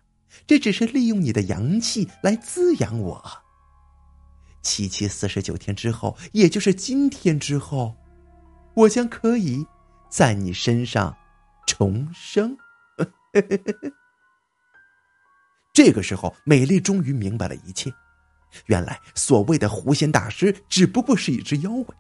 [0.46, 3.44] 这只是利用你的阳气来滋养我。
[4.62, 7.96] 七七四十九天之后，也就是今天之后，
[8.74, 9.66] 我将可以
[10.10, 11.16] 在你身上
[11.68, 12.58] 重生。
[15.72, 17.94] 这个时候，美丽终于明白了一切。
[18.68, 21.96] 原来，所谓的狐仙大师只不过是一只妖怪，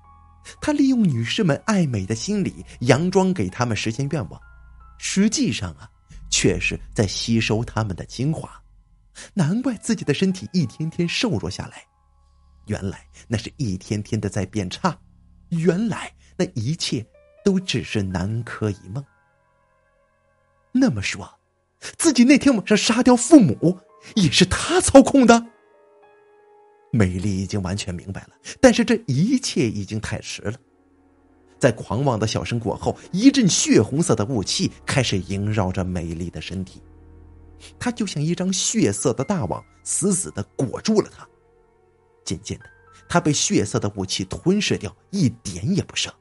[0.61, 4.41] 他利用女士们爱美的心理，佯装给他们实现愿望。
[4.97, 5.89] 实际上啊，
[6.29, 8.49] 却是在吸收他们的精华。
[9.33, 11.83] 难怪自己的身体一天天瘦弱下来，
[12.67, 14.97] 原来那是一天天的在变差。
[15.49, 17.05] 原来那一切
[17.43, 19.03] 都只是南柯一梦。
[20.71, 21.39] 那么说，
[21.97, 23.79] 自己那天晚上杀掉父母
[24.15, 25.45] 也是他操控的。
[26.95, 28.29] 美丽已经完全明白了，
[28.61, 30.57] 但是这一切已经太迟了。
[31.59, 36.81] 在狂妄的笑声过后，一阵血红色的雾气开始萦绕着美丽的身体，
[37.77, 41.27] 它就像一张血色的大网，死死的裹住了她。
[42.23, 42.65] 渐渐的，
[43.09, 46.13] 她被血色的雾气吞噬掉，一点也不剩。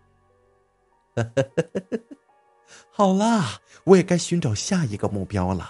[2.91, 5.69] 好啦，我也该寻找下一个目标了。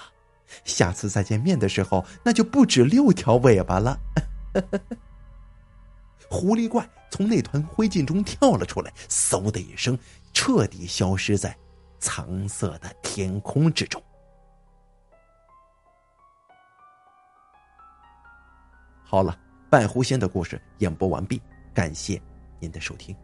[0.65, 3.99] 下次再见面的时候，那就不止六条尾巴了。
[4.55, 4.97] 呵呵呵
[6.31, 9.99] 狐狸怪从那团灰烬中跳了出来，嗖的一声，
[10.33, 11.57] 彻底消失在
[11.99, 14.03] 苍色的天空之中。
[19.03, 19.39] 好了，
[19.71, 21.41] 半狐仙的故事演播完毕，
[21.73, 22.21] 感谢
[22.59, 23.15] 您的收听。